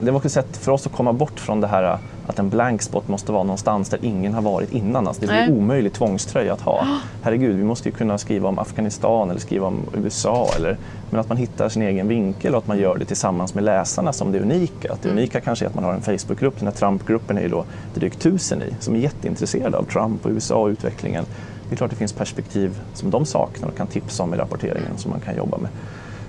[0.01, 2.51] det var ett sätt för oss att komma bort från det här eh, att en
[2.51, 5.07] blank spot måste vara någonstans där ingen har varit innan.
[5.09, 5.51] Alltså det blir Nej.
[5.53, 6.86] omöjlig tvångströja att ha.
[7.22, 10.49] Herregud, vi måste ju kunna skriva om Afghanistan eller skriva om USA.
[10.57, 10.76] Eller,
[11.11, 14.12] men att man hittar sin egen vinkel och att man gör det tillsammans med läsarna
[14.12, 14.92] som det unika.
[14.92, 15.18] Att det Mm.
[15.18, 17.64] unika kanske är att man har en Facebookgrupp, den här Trump-gruppen är ju då
[17.95, 21.24] drygt tusen i, som är jätteintresserade av Trump och USA och utvecklingen.
[21.68, 24.97] Det är klart det finns perspektiv som de saknar och kan tipsa om i rapporteringen
[24.97, 25.70] som man kan jobba med.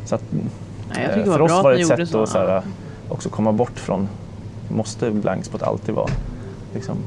[0.05, 0.21] Så att,
[0.95, 2.61] Nej, det för oss var det ett sätt att Ja.
[3.09, 4.07] Också komma bort från,
[4.69, 6.09] måste blankspot alltid vara
[6.73, 6.97] liksom,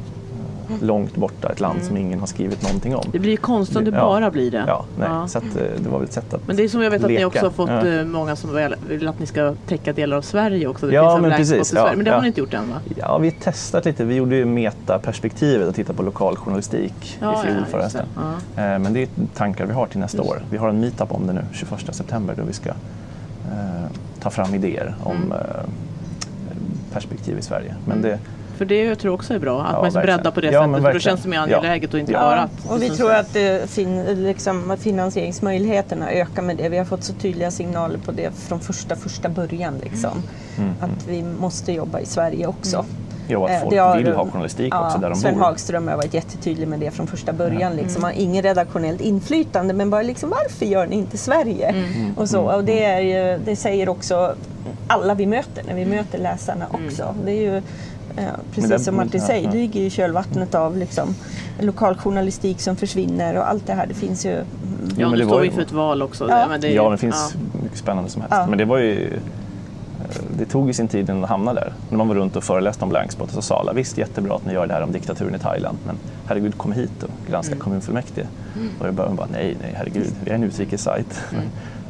[0.71, 3.01] eh, långt borta, ett land som ingen har skrivit någonting om?
[3.01, 3.13] Mm.
[3.13, 3.97] Det blir ju konstigt om det Ja.
[4.01, 4.65] bara blir det.
[4.67, 5.09] Ja, nej.
[5.11, 5.29] Ja.
[5.29, 7.05] Så att, eh, det var väl ett sätt att Men det är som jag vet
[7.05, 7.87] att ni också har fått Ja.
[7.87, 10.87] eh, många som vill att ni ska täcka delar av Sverige också.
[10.87, 11.73] Det Ja, men precis.
[11.73, 12.77] Ja, Men det har ni inte gjort än va?
[12.97, 14.05] Ja, vi har testat lite.
[14.05, 18.07] Vi gjorde ju metaperspektivet och tittade på lokaljournalistik Ja, i fjol förra hösten.
[18.57, 20.31] Men det är tankar vi har till nästa Just.
[20.31, 20.43] år.
[20.51, 22.75] Vi har en meetup om det nu, 21 september, då vi ska eh,
[24.21, 25.33] ta fram idéer om Mm.
[25.33, 25.39] eh,
[26.99, 27.75] perspektiv i Sverige.
[27.87, 28.19] Men det,
[28.57, 30.67] För det jag tror också är bra, att Ja, man är beredda på det Ja,
[30.67, 30.83] sättet.
[30.83, 31.43] För då känns det mer Ja.
[31.43, 32.21] angeläget och inte Ja.
[32.21, 32.71] bara att...
[32.71, 36.69] Och vi tror att det fin, liksom, finansieringsmöjligheterna ökar med det.
[36.69, 39.75] Vi har fått så tydliga signaler på det från första, första början.
[39.83, 40.23] Liksom.
[40.59, 40.71] Mm.
[40.81, 42.85] Att vi måste jobba i Sverige också.
[43.29, 45.41] Ja, att Eh, folk det har- vill ha journalistik också där de Sven bor.
[45.43, 47.73] Hagström har varit jättetydlig med det från första början.
[47.77, 48.05] Liksom.
[48.05, 51.67] Har ingen redaktionellt inflytande men bara liksom, varför gör ni inte Sverige?
[51.69, 52.15] Mm.
[52.17, 52.41] Och, så.
[52.41, 54.35] och det, är ju, det säger också
[54.87, 57.15] alla vi möter när vi möter läsarna också.
[57.25, 57.57] Det är ju
[58.17, 58.25] eh,
[58.55, 59.51] precis det- som Martin ja, säger, ja.
[59.51, 61.15] det ligger i kölvattnet av liksom,
[61.61, 63.87] lokaljournalistik som försvinner och allt det här.
[63.87, 64.47] Det finns ju mm,
[64.99, 66.27] Ja, nu det står vi ju- inför ett val också.
[66.29, 66.47] Ja.
[66.49, 67.59] Men det, Ja, men det finns ja.
[67.63, 68.35] mycket spännande som helst.
[68.37, 68.47] Ja.
[68.47, 69.21] Men det var ju...
[70.39, 71.73] Det tog ju sin tid innan det hamnade där.
[71.91, 74.53] När man var runt och föreläste om blankspot så sa alla visst jättebra att ni
[74.53, 77.65] gör det här om diktaturen i Thailand men herregud kom hit och granska Mm.
[77.65, 78.27] kommunfullmäktige.
[78.81, 81.23] Och i början bara nej, nej herregud, vi är en utrikessajt.
[81.33, 81.45] Mm.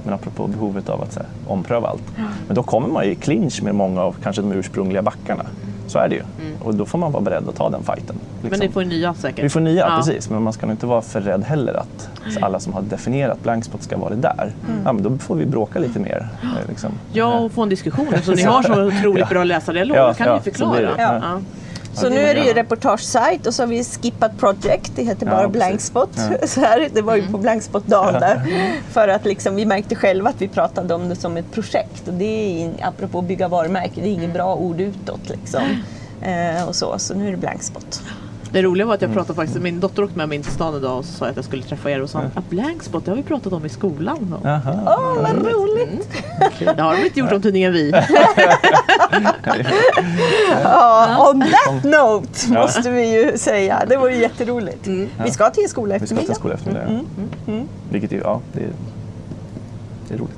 [0.05, 2.03] Men apropå behovet av att här, ompröva allt.
[2.47, 5.45] Men då kommer man ju i clinch med många av kanske de ursprungliga backarna.
[5.89, 6.22] Så är det ju.
[6.62, 8.16] Och då får man vara beredd att ta den fighten.
[8.16, 8.20] Mm.
[8.41, 8.66] Men liksom.
[8.66, 9.45] ni får nya säkert.
[9.45, 9.97] Vi får nya, Ja.
[9.97, 10.30] precis.
[10.30, 12.09] Men man ska nog inte vara för rädd heller att
[12.41, 14.53] alla som har definierat blankspot ska vara det där.
[14.84, 16.28] Ja, men då får vi bråka lite mer.
[16.43, 16.91] eh, Liksom.
[17.12, 19.97] Ja, och få en diskussion eftersom ni har så otroligt bra läsardialog.
[19.97, 21.41] Ja, då kan ja, ni förklara.
[22.03, 22.09] Ja.
[22.09, 22.14] Ja.
[22.14, 22.14] Ja.
[22.14, 25.32] Så nu är det ju reportagesajt och så har vi skippat project, det heter Ja,
[25.32, 25.53] bara precis.
[25.53, 26.11] blankspot.
[26.40, 26.46] Ja.
[26.46, 28.42] Så här, det var ju på blankspot-dagen där.
[28.90, 32.09] För att liksom, vi märkte själva att vi pratade om det som ett projekt.
[32.09, 35.28] Och det är, in- apropå bygga varumärke, det är inget bra ord utåt.
[35.28, 35.62] Liksom.
[36.22, 38.03] Eh, och så, så nu är det blankspot.
[38.53, 39.11] Det roliga var att Mm.
[39.11, 41.24] jag pratade faktiskt, min dotter åkte med mig in till stan idag och så sa
[41.24, 43.66] jag att jag skulle träffa er och sa att blankspot, det har vi pratat om
[43.66, 44.34] i skolan.
[44.44, 46.09] Åh, vad roligt!
[46.59, 47.92] Det har de inte gjort om tidningen Vi.
[50.62, 53.82] Ja, on that note måste vi ju säga.
[53.88, 54.86] Det var ju jätteroligt.
[55.24, 56.34] Vi ska till skola Vi ska till eftermiddag.
[56.34, 56.82] skola eftermiddag.
[56.82, 57.07] Mm,
[57.46, 57.53] ja.
[57.90, 58.70] Vilket är, ja, det är,
[60.09, 60.38] det är roligt.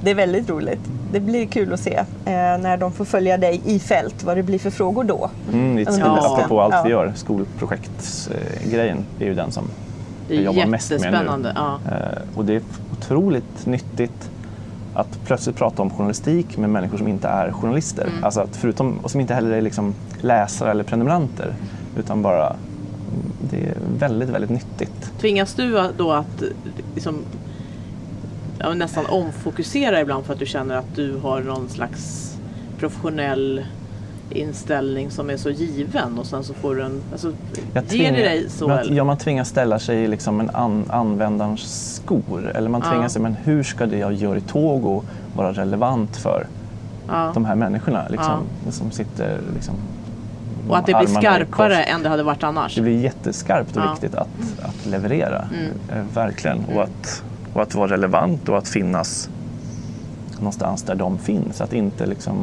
[0.00, 0.80] Det är väldigt roligt.
[1.12, 4.42] Det blir kul att se eh, när de får följa dig i fält, vad det
[4.42, 5.30] blir för frågor då.
[5.52, 6.06] Mm, det är hösten.
[6.10, 7.04] apropå allt vi Ja.
[7.04, 9.64] gör, skolprojektsgrejen är ju den som
[10.28, 11.52] jag är jobbar mest med nu.
[11.54, 11.78] Ja.
[11.90, 14.30] Eh, Och det är otroligt nyttigt
[14.94, 18.06] att plötsligt prata om journalistik med människor som inte är journalister.
[18.06, 18.24] Mm.
[18.24, 21.54] Alltså att förutom, och som inte heller är liksom läsare eller prenumeranter.
[21.98, 22.56] Utan bara, mm,
[23.50, 25.12] det är väldigt, väldigt nyttigt.
[25.20, 26.48] Tvingas du då att eh,
[26.94, 27.14] liksom,
[28.60, 32.26] ja, nästan omfokusera ibland för att du känner att du har någon slags
[32.78, 33.64] professionell
[34.30, 37.02] inställning som är så given och sen så får du en...
[37.12, 37.32] Alltså,
[37.72, 38.70] Jag ger det tvingar- dig så?
[38.70, 38.94] eller?
[38.94, 42.52] Ja, man tvingas ställa sig i liksom en an, användarens skor.
[42.54, 42.90] Eller man Ja.
[42.92, 45.02] tvingas sig, men hur ska det jag gör i Togo
[45.36, 46.46] vara relevant för
[47.08, 47.30] ja.
[47.34, 48.38] de här människorna liksom,
[48.70, 49.74] som sitter liksom,
[50.68, 52.74] Och att det blir skarpare än det hade varit annars.
[52.74, 53.90] Det blir jätteskarpt och Ja.
[53.90, 54.28] viktigt att,
[54.62, 55.48] att leverera.
[55.54, 55.72] Mm.
[55.92, 56.64] Eh, verkligen.
[56.74, 59.28] Och, att, och att vara relevant och att finnas
[60.38, 61.60] någonstans där de finns.
[61.60, 62.36] Att inte, liksom,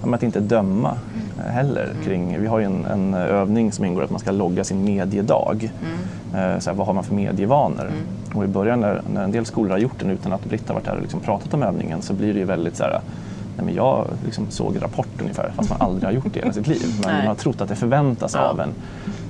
[0.00, 0.94] ja, men att inte döma
[1.38, 1.84] eh, heller.
[1.84, 2.04] Mm.
[2.04, 5.72] Kring, vi har ju en, en övning som ingår att man ska logga sin mediedag.
[6.34, 6.52] Mm.
[6.54, 7.90] Eh, Så här, vad har man för medievanor?
[8.34, 10.84] Och i början när, när en del skolor har gjort den utan att Britta varit
[10.84, 13.00] där och liksom pratat om övningen så blir det ju väldigt så här,
[13.56, 16.52] Nej, men jag liksom såg Rapport ungefär, fast man aldrig har gjort det i hela
[16.52, 16.82] sitt liv.
[17.04, 17.16] Nej.
[17.16, 18.40] man har trott att det förväntas Ja.
[18.40, 18.68] av en.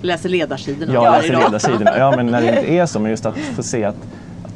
[0.03, 1.99] Läser ledarsidorna varje läser ledarsidorna.
[1.99, 3.97] Ja, men när det inte är så, men just att få se att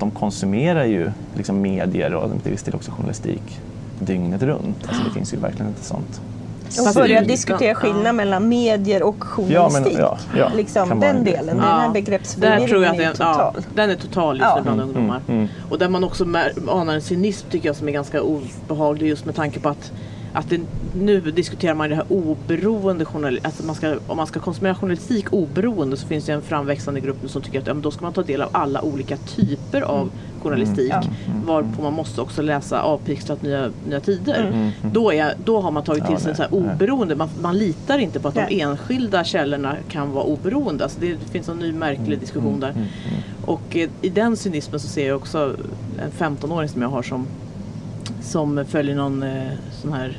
[0.02, 3.60] de konsumerar ju liksom medier och till viss del också journalistik
[3.98, 4.76] dygnet runt.
[4.88, 6.20] Alltså det finns ju verkligen inte sånt.
[6.68, 8.12] Och Fast börja utan- diskutera skillnad ja.
[8.12, 9.98] mellan medier och Ja, men, journalistik.
[9.98, 11.34] ja, ja, liksom, den en del.
[11.34, 11.62] delen, Ja.
[11.62, 13.54] den här begreppsförvirringen är är- ja, total.
[13.74, 14.56] den är total just Ja.
[14.56, 15.20] nu bland Mm, ungdomar.
[15.28, 15.48] mm, mm.
[15.70, 16.24] Och där man också
[16.68, 19.92] anar en cynism tycker jag som är ganska obehaglig just med tanke på att,
[20.32, 20.60] att det,
[20.94, 23.46] nu diskuterar man det här oberoende journalistik.
[23.46, 27.16] Alltså man ska, om man ska konsumera journalistik oberoende så finns det en framväxande grupp
[27.22, 29.82] nu som tycker att ja, men då ska man ta del av alla olika typer
[29.82, 30.10] av
[30.42, 30.90] journalistik.
[30.92, 31.02] Ja.
[31.46, 34.44] Varpå man måste också läsa avpixlat nya, nya tider.
[34.52, 37.14] Mm, Då, är, då har man tagit till Ja, sig så här oberoende.
[37.16, 38.60] Man, man litar inte på att de Nej.
[38.60, 40.84] enskilda källorna kan vara oberoende.
[40.84, 42.70] Alltså det finns en ny märklig diskussion där.
[42.70, 42.86] Mm,
[43.44, 45.56] Och eh, i den cynismen så ser jag också
[45.98, 47.26] en 15-åring som jag har som,
[48.22, 49.42] som följer någon eh,
[49.82, 50.18] sån här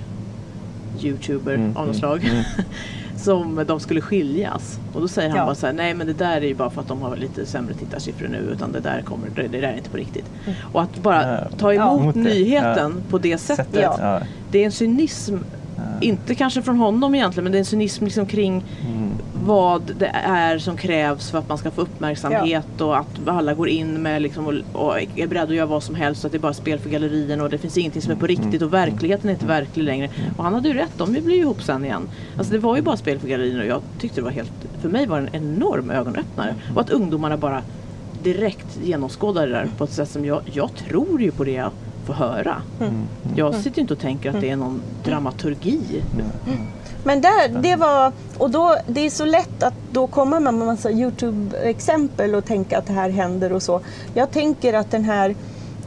[1.01, 2.23] youtuber Mm, av något mm, slag.
[2.23, 2.43] mm.
[3.17, 4.79] som de skulle skiljas.
[4.93, 5.45] Och då säger han Ja.
[5.45, 7.45] bara så här, nej men det där är ju bara för att de har lite
[7.45, 10.25] sämre tittarsiffror nu utan det där, kommer, det, det där är inte på riktigt.
[10.71, 11.57] Och att bara Ja.
[11.57, 12.21] ta emot Mot det.
[12.21, 13.65] nyheten på det sättet.
[13.65, 13.95] Sättet, Ja.
[13.99, 14.19] ja.
[14.51, 15.35] Det är en cynism,
[16.01, 19.09] inte kanske från honom egentligen men det är en cynism liksom kring Mm.
[19.45, 23.69] Vad det är som krävs för att man ska få uppmärksamhet och att alla går
[23.69, 26.37] in med liksom och, och är beredda att göra vad som helst så att det
[26.37, 29.29] är bara spel för gallerierna och det finns ingenting som är på riktigt och verkligheten
[29.29, 30.09] är inte verklig längre.
[30.37, 32.09] Och han hade ju rätt, de blir ju ihop sen igen.
[32.37, 34.89] Alltså det var ju bara spel för gallerierna och jag tyckte det var helt, för
[34.89, 36.55] mig var det en enorm ögonöppnare.
[36.75, 37.61] Och att ungdomarna bara
[38.23, 41.71] direkt genomskådade det där på ett sätt som jag, jag tror ju på det jag
[42.05, 42.61] får höra.
[43.35, 45.79] Jag sitter ju inte och tänker att det är någon dramaturgi.
[47.03, 50.65] Men där, det var, och då, det är så lätt att då komma med en
[50.65, 53.81] massa Youtube-exempel och tänka att det här händer och så.
[54.13, 55.35] Jag tänker att den här,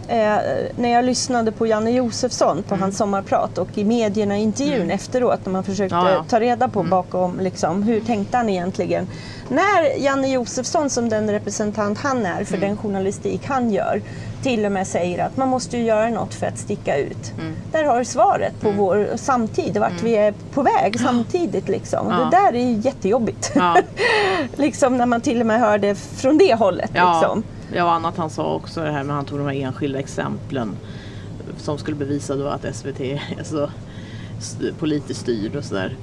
[0.08, 0.38] eh,
[0.76, 5.40] när jag lyssnade på Janne Josefsson på hans sommarprat och i medierna i intervjun efteråt
[5.44, 6.24] när man försökte Ja, ja.
[6.28, 9.08] ta reda på bakom liksom, hur tänkte han egentligen.
[9.48, 14.02] När Janne Josefsson som den representant han är för den journalistik han gör
[14.42, 17.32] till och med säger att man måste ju göra något för att sticka ut.
[17.72, 21.68] Där har du svaret på vår samtid, vart vi är på väg samtidigt.
[21.68, 22.06] Liksom.
[22.10, 22.16] Ja.
[22.16, 23.52] Det där är jättejobbigt.
[24.56, 26.90] Liksom när man till och med hör det från det hållet.
[26.92, 27.42] Liksom.
[27.72, 30.76] Ja, och annat han sa också det här med han tog de här enskilda exemplen
[31.56, 33.70] som skulle bevisa då att SVT är så
[34.38, 35.96] st- politiskt styrd och sådär.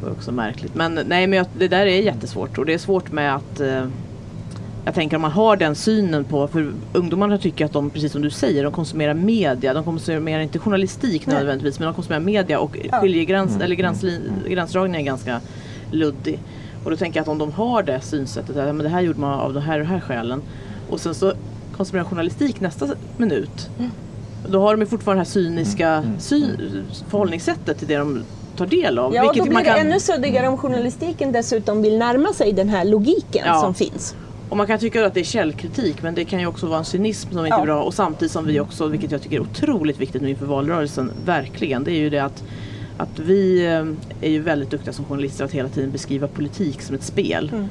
[0.00, 0.74] Det var också märkligt.
[0.74, 3.84] Men nej, men jag, det där är jättesvårt och det är svårt med att eh,
[4.84, 8.22] jag tänker om man har den synen på, för ungdomarna tycker att de, precis som
[8.22, 9.74] du säger, de konsumerar media.
[9.74, 11.36] De konsumerar inte journalistik Nej.
[11.36, 15.40] nödvändigtvis, men de konsumerar media och skiljegräns, eller gränsli, gränsdragningen är ganska
[15.90, 16.38] luddig.
[16.84, 19.00] Och då tänker jag att om de har det synsättet, att ja, men det här
[19.00, 20.42] gjorde man av de här och här skälen.
[20.90, 21.32] Och sen så
[21.76, 23.70] konsumerar journalistik nästa minut.
[24.48, 26.56] Då har de ju fortfarande det här cyniska sy-
[27.08, 28.22] förhållningssättet till det de
[28.56, 29.14] tar del av.
[29.14, 32.52] Ja, och då blir man det kan, ännu suddigare om journalistiken dessutom vill närma sig
[32.52, 33.60] den här logiken Ja.
[33.60, 34.14] som finns.
[34.48, 36.84] Och man kan tycka att det är källkritik men det kan ju också vara en
[36.84, 37.64] cynism som inte är Ja.
[37.64, 41.10] bra och samtidigt som vi också, vilket jag tycker är otroligt viktigt nu inför valrörelsen,
[41.24, 42.42] verkligen, det är ju det att
[42.98, 46.94] att vi eh, är ju väldigt duktiga som journalister att hela tiden beskriva politik som
[46.94, 47.50] ett spel.
[47.54, 47.66] Mm.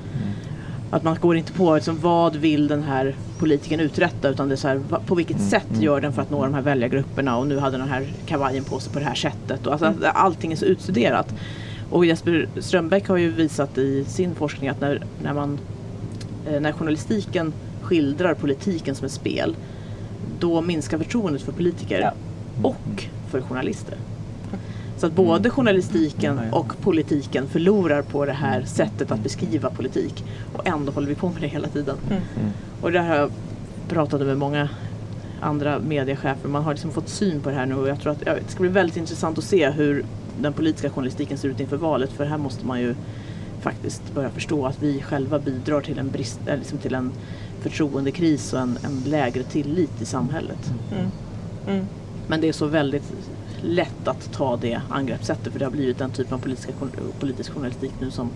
[0.91, 4.57] Att man går inte på liksom, vad vill den här politikern uträtta utan det är
[4.57, 7.59] så här, på vilket sätt gör den för att nå de här väljargrupperna och nu
[7.59, 9.67] hade den här kavajen på sig på det här sättet.
[9.67, 11.35] Och alltså, att allting är så utstuderat.
[11.89, 15.59] Och Jesper Strömbäck har ju visat i sin forskning att när, när, man,
[16.47, 19.55] eh, när journalistiken skildrar politiken som ett spel
[20.39, 22.13] då minskar förtroendet för politiker Ja.
[22.69, 23.95] och för journalister.
[24.99, 30.23] Så att både journalistiken och politiken förlorar på det här sättet att beskriva politik.
[30.53, 31.97] Och ändå håller vi på med det hela tiden.
[32.81, 33.31] Och det har jag
[33.89, 34.69] pratat med många
[35.41, 36.49] andra mediechefer.
[36.49, 38.51] Man har liksom fått syn på det här nu och jag tror att ja, det
[38.51, 40.05] ska bli väldigt intressant att se hur
[40.41, 42.11] den politiska journalistiken ser ut inför valet.
[42.11, 42.95] För här måste man ju
[43.61, 47.11] faktiskt börja förstå att vi själva bidrar till en, brist, eller liksom till en
[47.61, 50.73] förtroendekris och en, en lägre tillit i samhället.
[51.67, 51.85] Mm.
[52.27, 53.13] Men det är så väldigt
[53.61, 56.73] lätt att ta det angreppssättet för det har blivit den typen av politiska,
[57.19, 58.29] politisk journalistik nu som,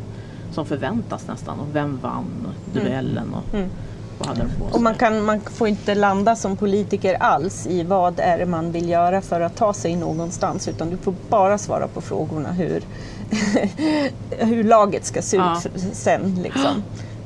[0.51, 1.59] som förväntas nästan.
[1.59, 3.69] Och vem vann duellen och Mm.
[4.19, 4.73] vad hade de på sig?
[4.75, 8.71] Och man, kan, man får inte landa som politiker alls i vad är det man
[8.71, 12.81] vill göra för att ta sig någonstans utan du får bara svara på frågorna hur,
[14.37, 15.61] hur laget ska se Ja.
[15.75, 16.39] ut sen.
[16.43, 16.83] Liksom.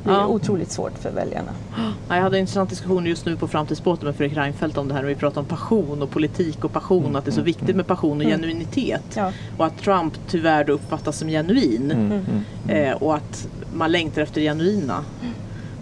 [0.08, 0.28] Det är Ja.
[0.28, 1.52] otroligt svårt för väljarna.
[2.10, 4.94] Ja, Jag hade en intressant diskussion just nu på Framtidsbåten med Fredrik Reinfeldt om det
[4.94, 5.04] här.
[5.04, 7.16] Och vi pratade om passion och politik och passion.
[7.16, 9.04] Att det är så viktigt med passion och genuinitet.
[9.16, 9.32] Ja.
[9.58, 11.92] Och att Trump tyvärr då uppfattas som genuin.
[11.92, 12.36] Mm.
[12.68, 15.04] Eh, och att man längtar efter det genuina.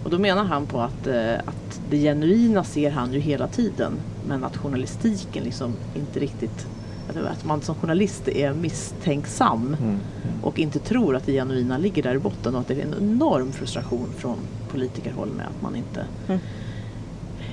[0.04, 3.92] Och då menar han på att, eh, att det genuina ser han ju hela tiden.
[4.28, 6.66] Men att journalistiken liksom inte riktigt
[7.08, 9.98] att man som journalist är misstänksam mm.
[10.42, 12.94] och inte tror att det genuina ligger där i botten och att det är en
[13.00, 14.38] enorm frustration från
[14.70, 16.40] politikerhåll med att man inte mm.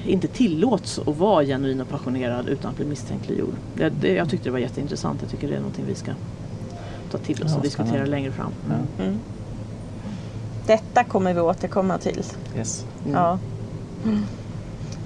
[0.06, 3.54] inte tillåts att vara genuin och passionerad utan att bli misstänkliggjord.
[3.76, 5.22] Det, det, jag tyckte det var jätteintressant.
[5.22, 6.12] Jag tycker det är någonting vi ska
[7.12, 8.52] ta till oss ja, och diskutera längre fram.
[8.70, 9.04] Ja.
[9.04, 9.20] Mm.
[10.68, 12.24] Detta kommer vi återkomma till.
[12.58, 12.86] Yes.
[13.12, 13.40] Ja.
[14.04, 14.24] Mm.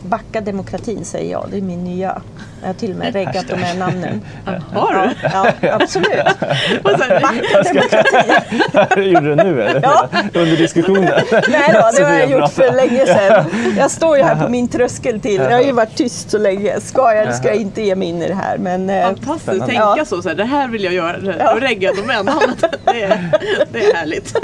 [0.10, 2.22] Backa demokratin säger jag, det är min nya.
[2.62, 4.22] Jag har till och med reggat de här namnen.
[4.74, 5.28] Har du?
[5.34, 6.10] Ja, ja absolut.
[6.84, 9.04] Backa demokratin.
[9.12, 9.82] Gjorde du det nu eller?
[9.84, 10.10] Ja.
[10.34, 11.12] Under diskussionen?
[11.32, 13.46] Nej då, det har jag gjort för länge sedan.
[13.78, 15.36] Jag står ju här på min tröskel till.
[15.36, 16.80] Jag har ju varit tyst så länge.
[16.80, 18.58] Ska jag eller ska jag inte ge mig in i det här?
[18.58, 20.06] Men, eh, Fantastiskt, tänka ja.
[20.06, 21.36] så, så här, det här vill jag göra.
[21.40, 21.54] Ja.
[21.54, 22.64] Och regga domännamnet.
[22.86, 23.32] Det är,
[23.72, 24.38] det är härligt.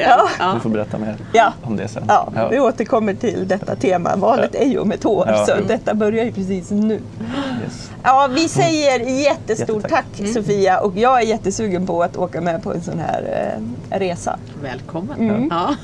[0.00, 0.28] Ja.
[0.38, 0.52] Ja.
[0.54, 1.52] Du får berätta mer ja.
[1.62, 2.04] om det sen.
[2.08, 2.48] Ja.
[2.50, 4.16] Vi återkommer till detta tema.
[4.16, 6.77] Valet är ju om ett år, så detta börjar ju precis nu.
[6.84, 7.90] Yes.
[8.02, 10.32] Ja, vi säger jättestort tack mm.
[10.32, 13.58] Sofia och jag är jättesugen på att åka med på en sån här
[13.90, 14.38] eh, resa.
[14.62, 15.20] Välkommen.
[15.20, 15.48] Mm.
[15.50, 15.74] Ja.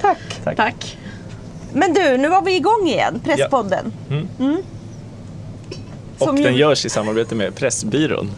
[0.00, 0.18] Tack.
[0.44, 0.56] tack.
[0.56, 0.98] tack.
[1.72, 3.92] Men du, nu var vi igång igen, Presspodden.
[4.08, 4.14] Ja.
[4.14, 4.28] Mm.
[4.38, 4.62] mm.
[6.18, 8.30] Och den görs i samarbete med Pressbyrån.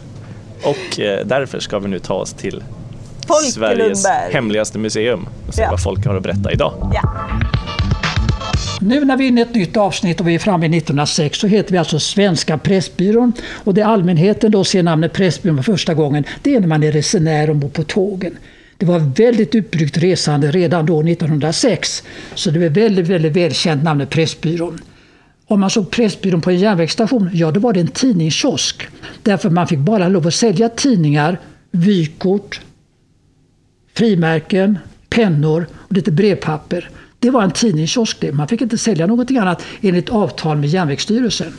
[0.63, 2.63] Och eh, därför ska vi nu ta oss till
[3.27, 4.33] Folke Sveriges Lundberg.
[4.33, 5.71] hemligaste museum och se ja.
[5.71, 6.91] vad folk har att berätta idag.
[6.93, 7.01] Ja.
[8.85, 11.39] Nu när vi är inne i ett nytt avsnitt och vi är framme i 1906
[11.39, 13.33] så heter vi alltså Svenska Pressbyrån.
[13.43, 16.91] Och det allmänheten då ser namnet Pressbyrån för första gången det är när man är
[16.91, 18.37] resenär och bor på tågen.
[18.77, 22.03] Det var väldigt utbyggt resande redan då 1906.
[22.35, 24.79] Så det är väldigt, väldigt välkänt namnet Pressbyrån.
[25.47, 28.87] Om man såg Pressbyrån på en järnvägsstation, ja då var det en tidningskiosk.
[29.23, 31.39] Därför man fick bara lov att sälja tidningar,
[31.71, 32.61] vykort,
[33.93, 34.79] frimärken,
[35.09, 36.89] pennor och lite brevpapper.
[37.25, 38.31] Det var en tidningskiosk det.
[38.31, 41.53] Man fick inte sälja någonting annat enligt avtal med Järnvägsstyrelsen.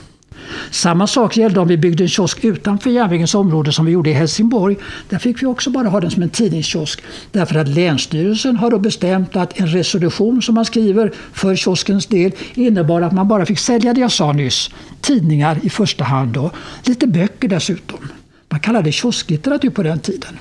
[0.70, 4.12] Samma sak gällde om vi byggde en kiosk utanför järnvägens område som vi gjorde i
[4.12, 4.76] Helsingborg.
[5.08, 7.02] Där fick vi också bara ha den som en tidningskiosk.
[7.32, 12.32] Därför att Länsstyrelsen har då bestämt att en resolution som man skriver för kioskens del
[12.54, 14.70] innebar att man bara fick sälja det jag sa nyss.
[15.00, 16.50] Tidningar i första hand då.
[16.84, 18.08] Lite böcker dessutom.
[18.48, 20.38] Man kallade det kiosklitteratur på den tiden.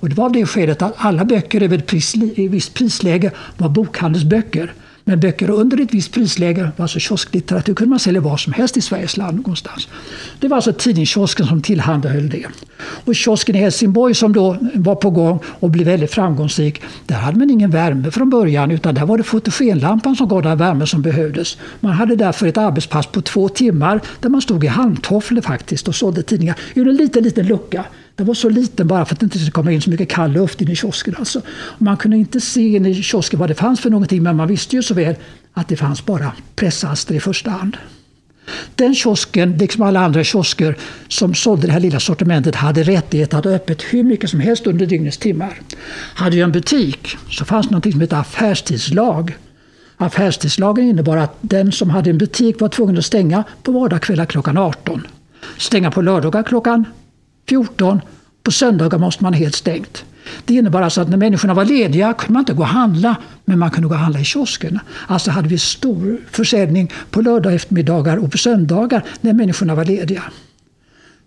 [0.00, 3.68] Och det var av det skälet att alla böcker över ett pris, visst prisläge var
[3.68, 4.72] bokhandelsböcker.
[5.04, 8.80] Men böcker under ett visst prisläge, alltså kiosklitteratur, kunde man sälja var som helst i
[8.80, 9.88] Sveriges land någonstans.
[10.40, 12.46] Det var alltså tidningskiosken som tillhandahöll det.
[13.04, 17.38] Och kiosken i Helsingborg som då var på gång och blev väldigt framgångsrik, där hade
[17.38, 21.02] man ingen värme från början utan där var det fotogenlampan som gav den värme som
[21.02, 21.58] behövdes.
[21.80, 25.94] Man hade därför ett arbetspass på två timmar där man stod i handtofflor faktiskt och
[25.94, 27.84] sålde tidningar ur en liten, liten lucka.
[28.20, 30.32] Den var så liten bara för att det inte skulle komma in så mycket kall
[30.32, 31.14] luft in i kiosken.
[31.18, 31.42] Alltså.
[31.78, 34.76] Man kunde inte se in i kiosken vad det fanns för någonting men man visste
[34.76, 35.14] ju så väl
[35.52, 37.76] att det fanns bara pressaster i första hand.
[38.74, 40.76] Den kiosken, liksom alla andra kiosker
[41.08, 44.66] som sålde det här lilla sortimentet, hade rättighet att ha öppet hur mycket som helst
[44.66, 45.60] under dygnets timmar.
[46.14, 49.36] Hade vi en butik så fanns något som hette affärstidslag.
[49.96, 54.58] Affärstidslagen innebar att den som hade en butik var tvungen att stänga på vardagskvällar klockan
[54.58, 55.06] 18.
[55.58, 56.84] Stänga på lördagar klockan
[57.48, 58.00] 14.
[58.42, 60.04] På söndagar måste man ha helt stängt.
[60.44, 63.58] Det innebar alltså att när människorna var lediga kunde man inte gå och handla, men
[63.58, 64.78] man kunde gå och handla i kiosken.
[65.06, 70.22] Alltså hade vi stor försäljning på lördag eftermiddagar och på söndagar när människorna var lediga.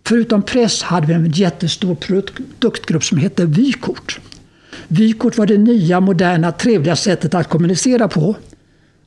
[0.05, 4.19] Förutom press hade vi en jättestor produktgrupp som hette vykort.
[4.87, 8.35] Vykort var det nya, moderna, trevliga sättet att kommunicera på.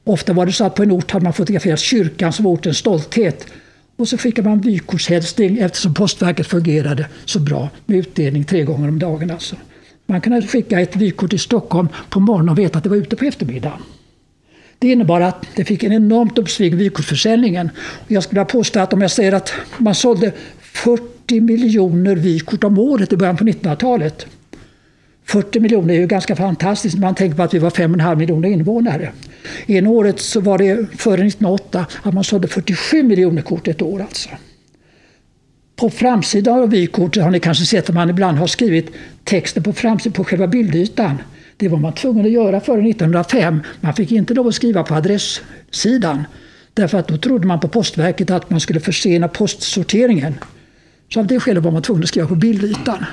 [0.04, 2.78] Ofta var det så att på en ort hade man fotograferat kyrkan som var ortens
[2.78, 3.46] stolthet.
[3.96, 8.98] Och så skickade man vykortshälsning eftersom Postverket fungerade så bra med utdelning tre gånger om
[8.98, 9.30] dagen.
[9.30, 9.56] Alltså.
[10.06, 12.96] Man kunde alltså skicka ett vykort i Stockholm på morgonen och veta att det var
[12.96, 13.82] ute på eftermiddagen.
[14.78, 17.70] Det innebar att det fick en enormt uppsving i vykortsförsäljningen.
[18.08, 22.78] Jag skulle vilja påstå att om jag säger att man sålde 40 miljoner vykort om
[22.78, 24.26] året i början på 1900-talet
[25.26, 28.48] 40 miljoner är ju ganska fantastiskt när man tänker på att vi var 5,5 miljoner
[28.48, 29.12] invånare.
[29.66, 34.00] En året så var det före 1908 att man sålde 47 miljoner kort ett år
[34.00, 34.28] alltså.
[35.76, 38.90] På framsidan av vykortet har ni kanske sett att man ibland har skrivit
[39.24, 41.18] texten på framsidan på själva bildytan.
[41.56, 43.60] Det var man tvungen att göra före 1905.
[43.80, 46.24] Man fick inte lov att skriva på adresssidan.
[46.74, 50.34] Därför att då trodde man på Postverket att man skulle försena postsorteringen.
[51.12, 53.04] Så av det skälet var man tvungen att skriva på bildytan.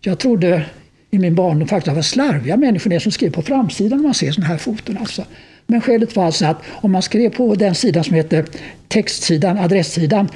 [0.00, 0.66] Jag trodde
[1.10, 4.48] i min barndom faktiskt var slarviga människor som skrev på framsidan när man ser sådana
[4.48, 4.98] här foton.
[4.98, 5.24] Alltså.
[5.66, 8.44] Men skälet var alltså att om man skrev på den sidan som heter
[8.88, 10.28] textsidan, adresssidan,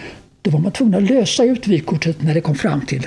[0.42, 3.06] då var man tvungen att lösa ut vykortet när det kom fram till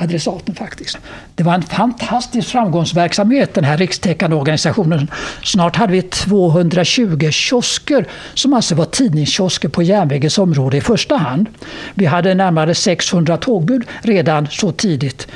[0.00, 0.98] adressaten faktiskt.
[1.34, 5.10] Det var en fantastisk framgångsverksamhet den här rikstäckande organisationen.
[5.42, 11.46] Snart hade vi 220 kiosker som alltså var tidningskiosker på järnvägens område i första hand.
[11.94, 15.28] Vi hade närmare 600 tågbud redan så tidigt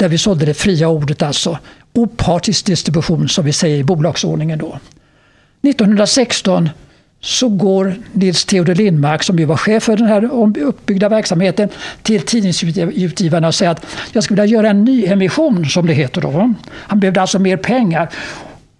[0.00, 1.58] där vi sålde det fria ordet alltså.
[1.92, 4.78] Opartisk distribution som vi säger i bolagsordningen då.
[5.62, 6.68] 1916
[7.20, 10.24] så går Nils Theodor Lindmark, som ju var chef för den här
[10.58, 11.68] uppbyggda verksamheten,
[12.02, 16.54] till tidningsutgivarna och säger att jag skulle vilja göra en nyemission, som det heter då.
[16.70, 18.08] Han behövde alltså mer pengar.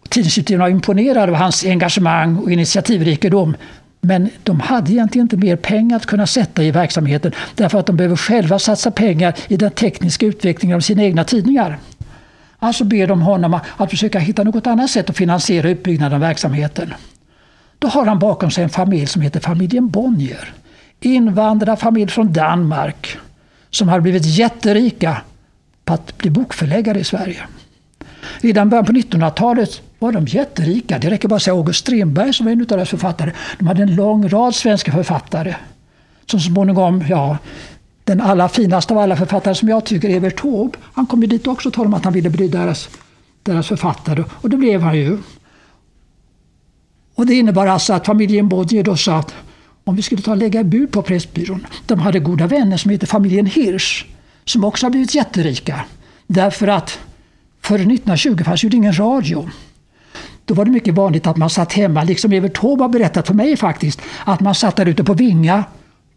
[0.08, 3.56] Tidningsutgivarna var imponerade av hans engagemang och initiativrikedom.
[4.00, 7.96] Men de hade egentligen inte mer pengar att kunna sätta i verksamheten därför att de
[7.96, 11.78] behöver själva satsa pengar i den tekniska utvecklingen av sina egna tidningar.
[12.58, 16.94] Alltså ber de honom att försöka hitta något annat sätt att finansiera utbyggnaden av verksamheten.
[17.78, 20.52] Då har han bakom sig en familj som heter familjen Bonnier.
[21.00, 23.18] Invandrarfamilj från Danmark
[23.70, 25.22] som har blivit jätterika
[25.84, 27.42] på att bli bokförläggare i Sverige.
[28.40, 30.98] Redan början på 1900-talet var de jätterika.
[30.98, 33.32] Det räcker bara att säga August Strindberg som var en av deras författare.
[33.58, 35.54] De hade en lång rad svenska författare.
[36.26, 37.38] Som så småningom, ja,
[38.04, 41.46] den allra finaste av alla författare som jag tycker, Evert Taube, han kom ju dit
[41.46, 42.88] också och talade om att han ville bli deras,
[43.42, 44.24] deras författare.
[44.30, 45.18] Och det blev han ju.
[47.14, 49.34] Och det innebar alltså att familjen Bodje då sa att
[49.84, 51.66] om vi skulle ta och lägga bud på Pressbyrån.
[51.86, 54.06] De hade goda vänner som heter familjen Hirsch
[54.44, 55.84] som också har blivit jätterika.
[56.26, 56.98] Därför att
[57.60, 59.48] före 1920 fanns ju ingen radio.
[60.50, 63.34] Då var det mycket vanligt att man satt hemma, liksom Evert Taube har berättat för
[63.34, 65.64] mig faktiskt, att man satt där ute på Vinga.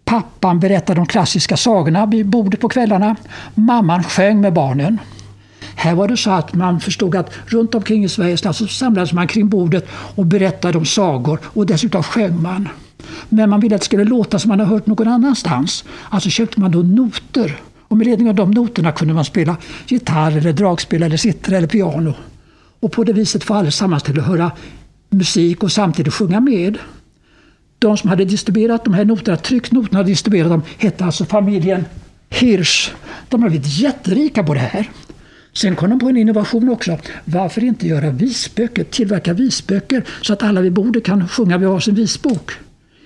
[0.05, 3.15] Pappan berättade de klassiska sagorna vid bordet på kvällarna.
[3.55, 4.99] Mamman sjöng med barnen.
[5.75, 9.13] Här var det så att man förstod att runt omkring i Sveriges land så samlades
[9.13, 12.69] man kring bordet och berättade om sagor och dessutom sjöng man.
[13.29, 15.83] Men man ville att det skulle låta som man har hört någon annanstans.
[16.09, 17.57] Alltså köpte man då noter.
[17.87, 19.57] Och med ledning av de noterna kunde man spela
[19.87, 22.13] gitarr, eller dragspel, eller sitter eller piano.
[22.83, 24.51] Och på det viset få allesammans till att höra
[25.09, 26.77] musik och samtidigt sjunga med.
[27.79, 31.85] De som hade distribuerat de här noterna, tryckt noterna och distribuerat dem, hette alltså familjen
[32.29, 32.91] Hirsch.
[33.29, 34.89] De har blivit jätterika på det här.
[35.53, 36.97] Sen kom de på en innovation också.
[37.25, 41.95] Varför inte göra visböcker, tillverka visböcker så att alla vid bordet kan sjunga vid varsin
[41.95, 42.51] visbok?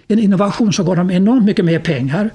[0.07, 2.29] En innovation som gav dem enormt mycket mer pengar.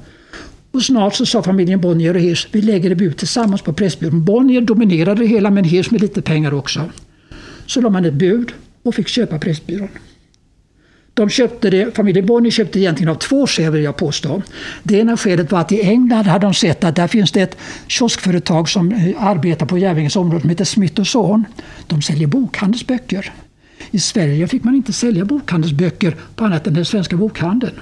[0.72, 4.24] Och snart så sa familjen Bonnier och Hirsch, vi lägger det bud tillsammans på Pressbyrån.
[4.24, 6.90] Bonnier dominerade det hela men Hirsch med lite pengar också.
[7.67, 8.53] Så la man ett bud
[8.83, 9.89] och fick köpa Pressbyrån.
[11.15, 14.43] De köpte det, familjen Bonnier köpte egentligen av två skäl vill jag påstå.
[14.83, 17.57] Det ena skälet var att i England hade de sett att där finns det ett
[17.87, 21.45] kioskföretag som arbetar på Järvingens område som heter Smith Son.
[21.87, 23.33] De säljer bokhandelsböcker.
[23.91, 27.75] I Sverige fick man inte sälja bokhandelsböcker på annat än den svenska bokhandeln.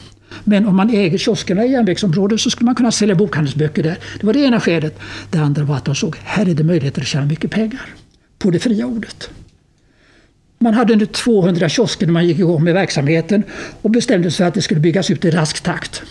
[0.45, 3.99] Men om man äger kioskerna i järnvägsområdet så skulle man kunna sälja bokhandelsböcker där.
[4.21, 4.99] Det var det ena skälet.
[5.31, 7.87] Det andra var att de såg här är det möjligheter att tjäna mycket pengar
[8.39, 9.31] på det fria ordet.
[10.63, 13.43] Man hade nu 200 kiosker när man gick igång med verksamheten
[13.83, 16.03] och bestämde sig för att det skulle byggas ut i rask takt.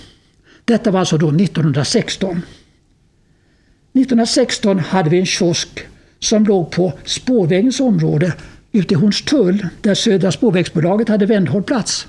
[0.65, 2.41] Detta var alltså då 1916.
[3.93, 5.69] 1916 hade vi en kiosk
[6.19, 8.33] som låg på spårvägens område
[8.71, 12.07] ute i Hornstull där Södra spårvägsbolaget hade vändhållplats.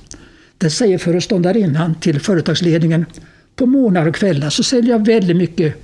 [0.58, 3.06] Det säger föreståndarinnan till företagsledningen.
[3.56, 5.74] På morgnar och kvällar så säljer jag väldigt mycket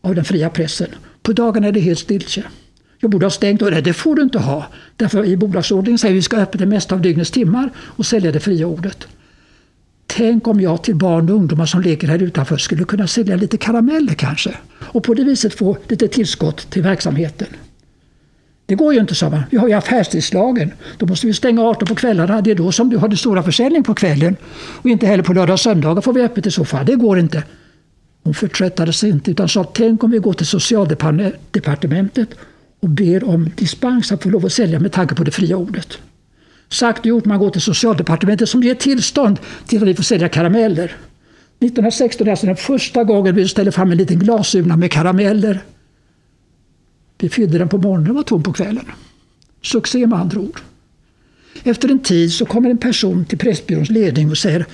[0.00, 0.88] av den fria pressen.
[1.22, 2.44] På dagarna är det helt stiltje.
[3.00, 4.66] Jag borde ha stängt och det får du inte ha.
[4.96, 8.06] Därför i bolagsordningen säger vi att vi ska öppna det mesta av dygnets timmar och
[8.06, 9.08] sälja det fria ordet.
[10.06, 13.56] Tänk om jag till barn och ungdomar som leker här utanför skulle kunna sälja lite
[13.56, 14.54] karameller kanske.
[14.80, 17.46] Och på det viset få lite tillskott till verksamheten.
[18.66, 19.42] Det går ju inte, sa man.
[19.50, 20.72] Vi har ju affärstidslagen.
[20.98, 22.40] Då måste vi stänga 18 på kvällarna.
[22.40, 24.36] Det är då som du har den stora försäljningen på kvällen.
[24.52, 26.86] Och inte heller på lördag och söndagar får vi öppet i så fall.
[26.86, 27.42] Det går inte.
[28.22, 32.28] Hon förtröttade sig inte utan sa tänk om vi går till socialdepartementet
[32.80, 35.98] och ber om dispens att få lov att sälja med tanke på det fria ordet.
[36.68, 40.28] Sagt och gjort, man går till socialdepartementet som ger tillstånd till att vi får sälja
[40.28, 40.84] karameller.
[40.84, 45.60] 1916 är alltså den första gången vi ställer fram en liten glasurna med karameller.
[47.18, 48.84] Vi fyllde den på morgonen och var tom på kvällen.
[49.62, 50.60] Succé med andra ord.
[51.62, 54.66] Efter en tid så kommer en person till Pressbyråns ledning och säger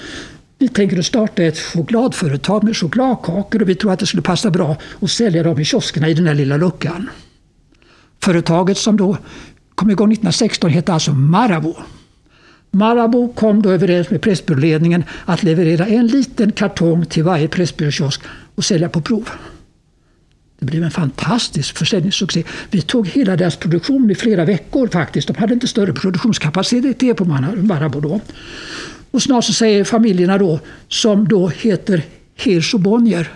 [0.58, 4.50] vi tänker att starta ett chokladföretag med chokladkakor och vi tror att det skulle passa
[4.50, 7.10] bra att sälja dem i kioskerna i den här lilla luckan.
[8.26, 9.16] Företaget som då
[9.74, 11.74] kom igång 1916 hette alltså Marabou.
[12.70, 18.20] Marabou kom då överens med Pressbyråledningen att leverera en liten kartong till varje Pressbyråkiosk
[18.54, 19.28] och sälja på prov.
[20.58, 22.44] Det blev en fantastisk försäljningssuccé.
[22.70, 25.28] Vi tog hela deras produktion i flera veckor faktiskt.
[25.28, 28.20] De hade inte större produktionskapacitet på Marabou då.
[29.10, 32.02] Och snart så säger familjerna då, som då heter
[32.34, 33.30] Hirsch och Bonnier,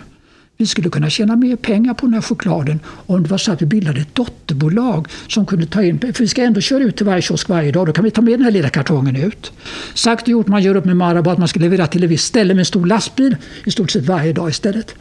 [0.61, 3.61] vi skulle kunna tjäna mer pengar på den här chokladen om det var så att
[3.61, 7.05] vi bildade ett dotterbolag som kunde ta in, för vi ska ändå köra ut till
[7.05, 9.51] varje kiosk varje dag, då kan vi ta med den här lilla kartongen ut.
[9.93, 12.27] Sagt och gjort, man gör upp med Marabou att man ska leverera till ett visst
[12.27, 13.35] ställe med en stor lastbil
[13.65, 14.95] i stort sett varje dag istället.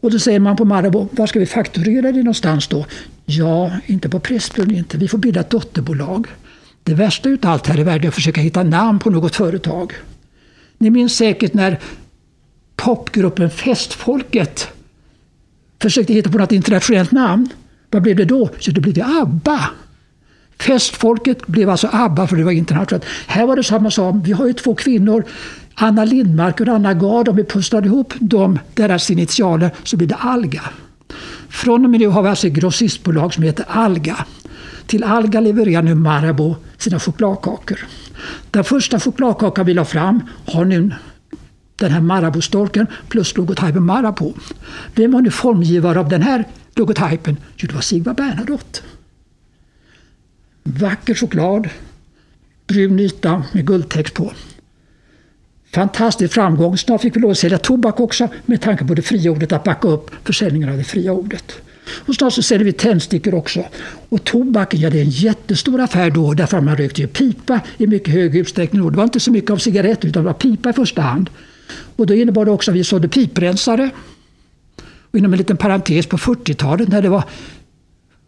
[0.00, 2.86] Och då säger man på Marabou, var ska vi fakturera det någonstans då?
[3.24, 6.26] Ja, inte på Pressbyrån inte, vi får bilda ett dotterbolag.
[6.82, 9.92] Det värsta utav allt här i världen är att försöka hitta namn på något företag.
[10.78, 11.78] Ni minns säkert när
[12.76, 14.68] popgruppen Festfolket
[15.82, 17.48] försökte hitta på något internationellt namn.
[17.90, 18.50] Vad blev det då?
[18.60, 19.70] Jo, det blev det ABBA.
[20.58, 23.04] Festfolket blev alltså ABBA för det var internationellt.
[23.26, 24.14] Här var det samma sak.
[24.24, 25.24] Vi har ju två kvinnor,
[25.74, 27.28] Anna Lindmark och Anna Gard.
[27.28, 30.62] Om vi pusslar ihop dem, deras initialer så blir det Alga.
[31.48, 34.16] Från och med nu har vi alltså ett grossistbolag som heter Alga.
[34.86, 37.86] Till Alga levererar nu Marabou sina chokladkakor.
[38.50, 40.90] Den första chokladkakan vi la fram har nu
[41.76, 44.34] den här Maraboustorken plus logotypen Marabou.
[44.94, 47.36] Vem var nu formgivare av den här logotypen?
[47.56, 48.80] Jo, det var Sigvard Bernadotte.
[50.62, 51.68] Vacker choklad,
[52.66, 54.32] brun yta med guldtext på.
[55.74, 56.78] Fantastisk framgång.
[56.78, 59.64] Snart fick vi lov att sälja tobak också med tanke på det fria ordet, att
[59.64, 61.60] backa upp försäljningen av det fria ordet.
[62.06, 63.64] Och snart så säljer vi tändstickor också.
[64.08, 67.60] Och tobaken, ja det är en jättestor affär då därför att man rökte ju pipa
[67.76, 68.82] i mycket hög utsträckning.
[68.82, 68.90] Då.
[68.90, 71.30] Det var inte så mycket av cigaretter utan det var pipa i första hand.
[71.96, 73.90] Och då innebar det också att vi sålde piprensare.
[75.10, 77.24] Och inom en liten parentes på 40-talet när det var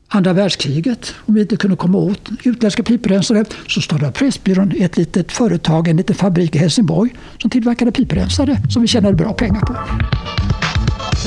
[0.09, 5.33] andra världskriget, om vi inte kunde komma åt utländska piprensare, så startade Pressbyrån ett litet
[5.33, 9.75] företag, en liten fabrik i Helsingborg som tillverkade piprensare som vi tjänade bra pengar på.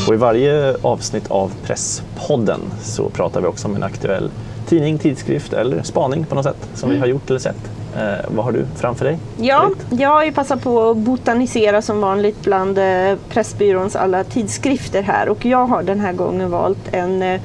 [0.07, 4.30] Och I varje avsnitt av Presspodden så pratar vi också om en aktuell
[4.68, 7.80] tidning, tidskrift eller spaning på något sätt som vi har gjort eller sett.
[7.95, 9.17] Eh, vad har du framför dig?
[9.37, 15.01] Ja, jag har ju passat på att botanisera som vanligt bland eh, Pressbyråns alla tidskrifter
[15.01, 17.41] här och jag har den här gången valt en eh,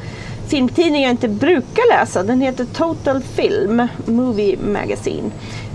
[0.49, 2.23] filmtidning jag inte brukar läsa.
[2.23, 5.31] Den heter Total Film Movie Magazine.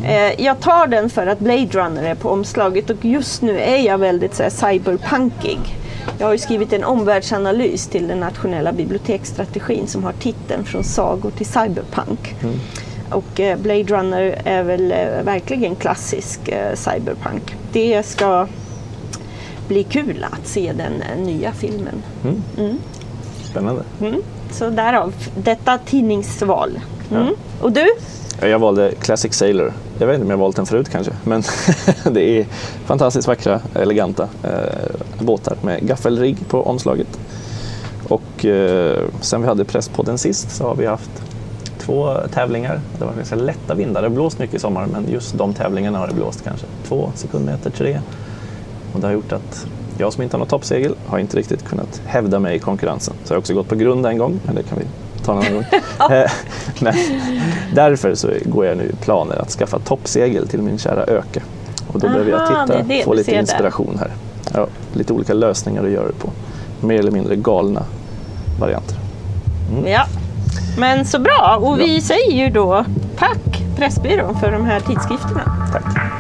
[0.06, 3.78] Eh, jag tar den för att Blade Runner är på omslaget och just nu är
[3.78, 5.60] jag väldigt så här, cyberpunkig.
[6.18, 11.32] Jag har ju skrivit en omvärldsanalys till den nationella biblioteksstrategin som har titeln Från sagor
[11.32, 12.36] till cyberpunk.
[12.42, 12.56] Mm.
[13.12, 17.56] Och eh, Blade Runner är väl eh, verkligen klassisk eh, cyberpunk.
[17.72, 18.48] Det ska
[19.68, 22.04] bli kul att se den nya filmen.
[22.24, 22.44] Mm.
[22.58, 22.78] Mm.
[23.44, 23.84] Spännande.
[24.02, 24.22] Mm.
[24.52, 26.80] Så därav detta tidningsval.
[27.12, 27.28] Mm.
[27.28, 27.34] Ja.
[27.62, 27.88] Och du?
[28.42, 29.74] Jag valde Classic Sailor.
[30.00, 31.44] Jag vet inte om jag valt den förut kanske, men
[32.12, 32.46] det är
[32.86, 37.20] fantastiskt vackra, eleganta eh, båtar med gaffelrigg på omslaget.
[38.08, 41.12] Och eh, sen vi hade Presspodden sist så har vi haft
[41.82, 42.80] två tävlingar.
[43.00, 44.02] Det var ganska lätta vindar.
[44.02, 47.12] Det har blåst mycket i sommar men just de tävlingarna har det blåst kanske två
[47.16, 48.00] sekundmeter, tre.
[48.94, 49.66] Och det har gjort att
[49.98, 53.14] jag som inte har något toppsegel har inte riktigt kunnat hävda mig i konkurrensen.
[53.24, 54.86] Så jag har också gått på grund en gång, men det kan vi
[55.24, 55.64] ta en annan gång.
[56.12, 56.32] Eh,
[56.80, 56.94] men
[57.76, 61.42] därför så går jag nu i planer att skaffa toppsegel till min kära Öke.
[61.88, 64.12] Och då Aha, behöver jag titta, det det få lite inspiration här.
[64.54, 66.30] Ja, lite olika lösningar att göra det på.
[66.88, 67.84] Mer eller mindre galna
[68.60, 68.98] varianter.
[69.72, 69.92] Mm.
[69.92, 70.06] Ja,
[70.78, 72.86] men så bra och vi säger ju då
[73.18, 75.70] tack Pressbyrån för de här tidskrifterna.
[75.72, 76.11] Tack.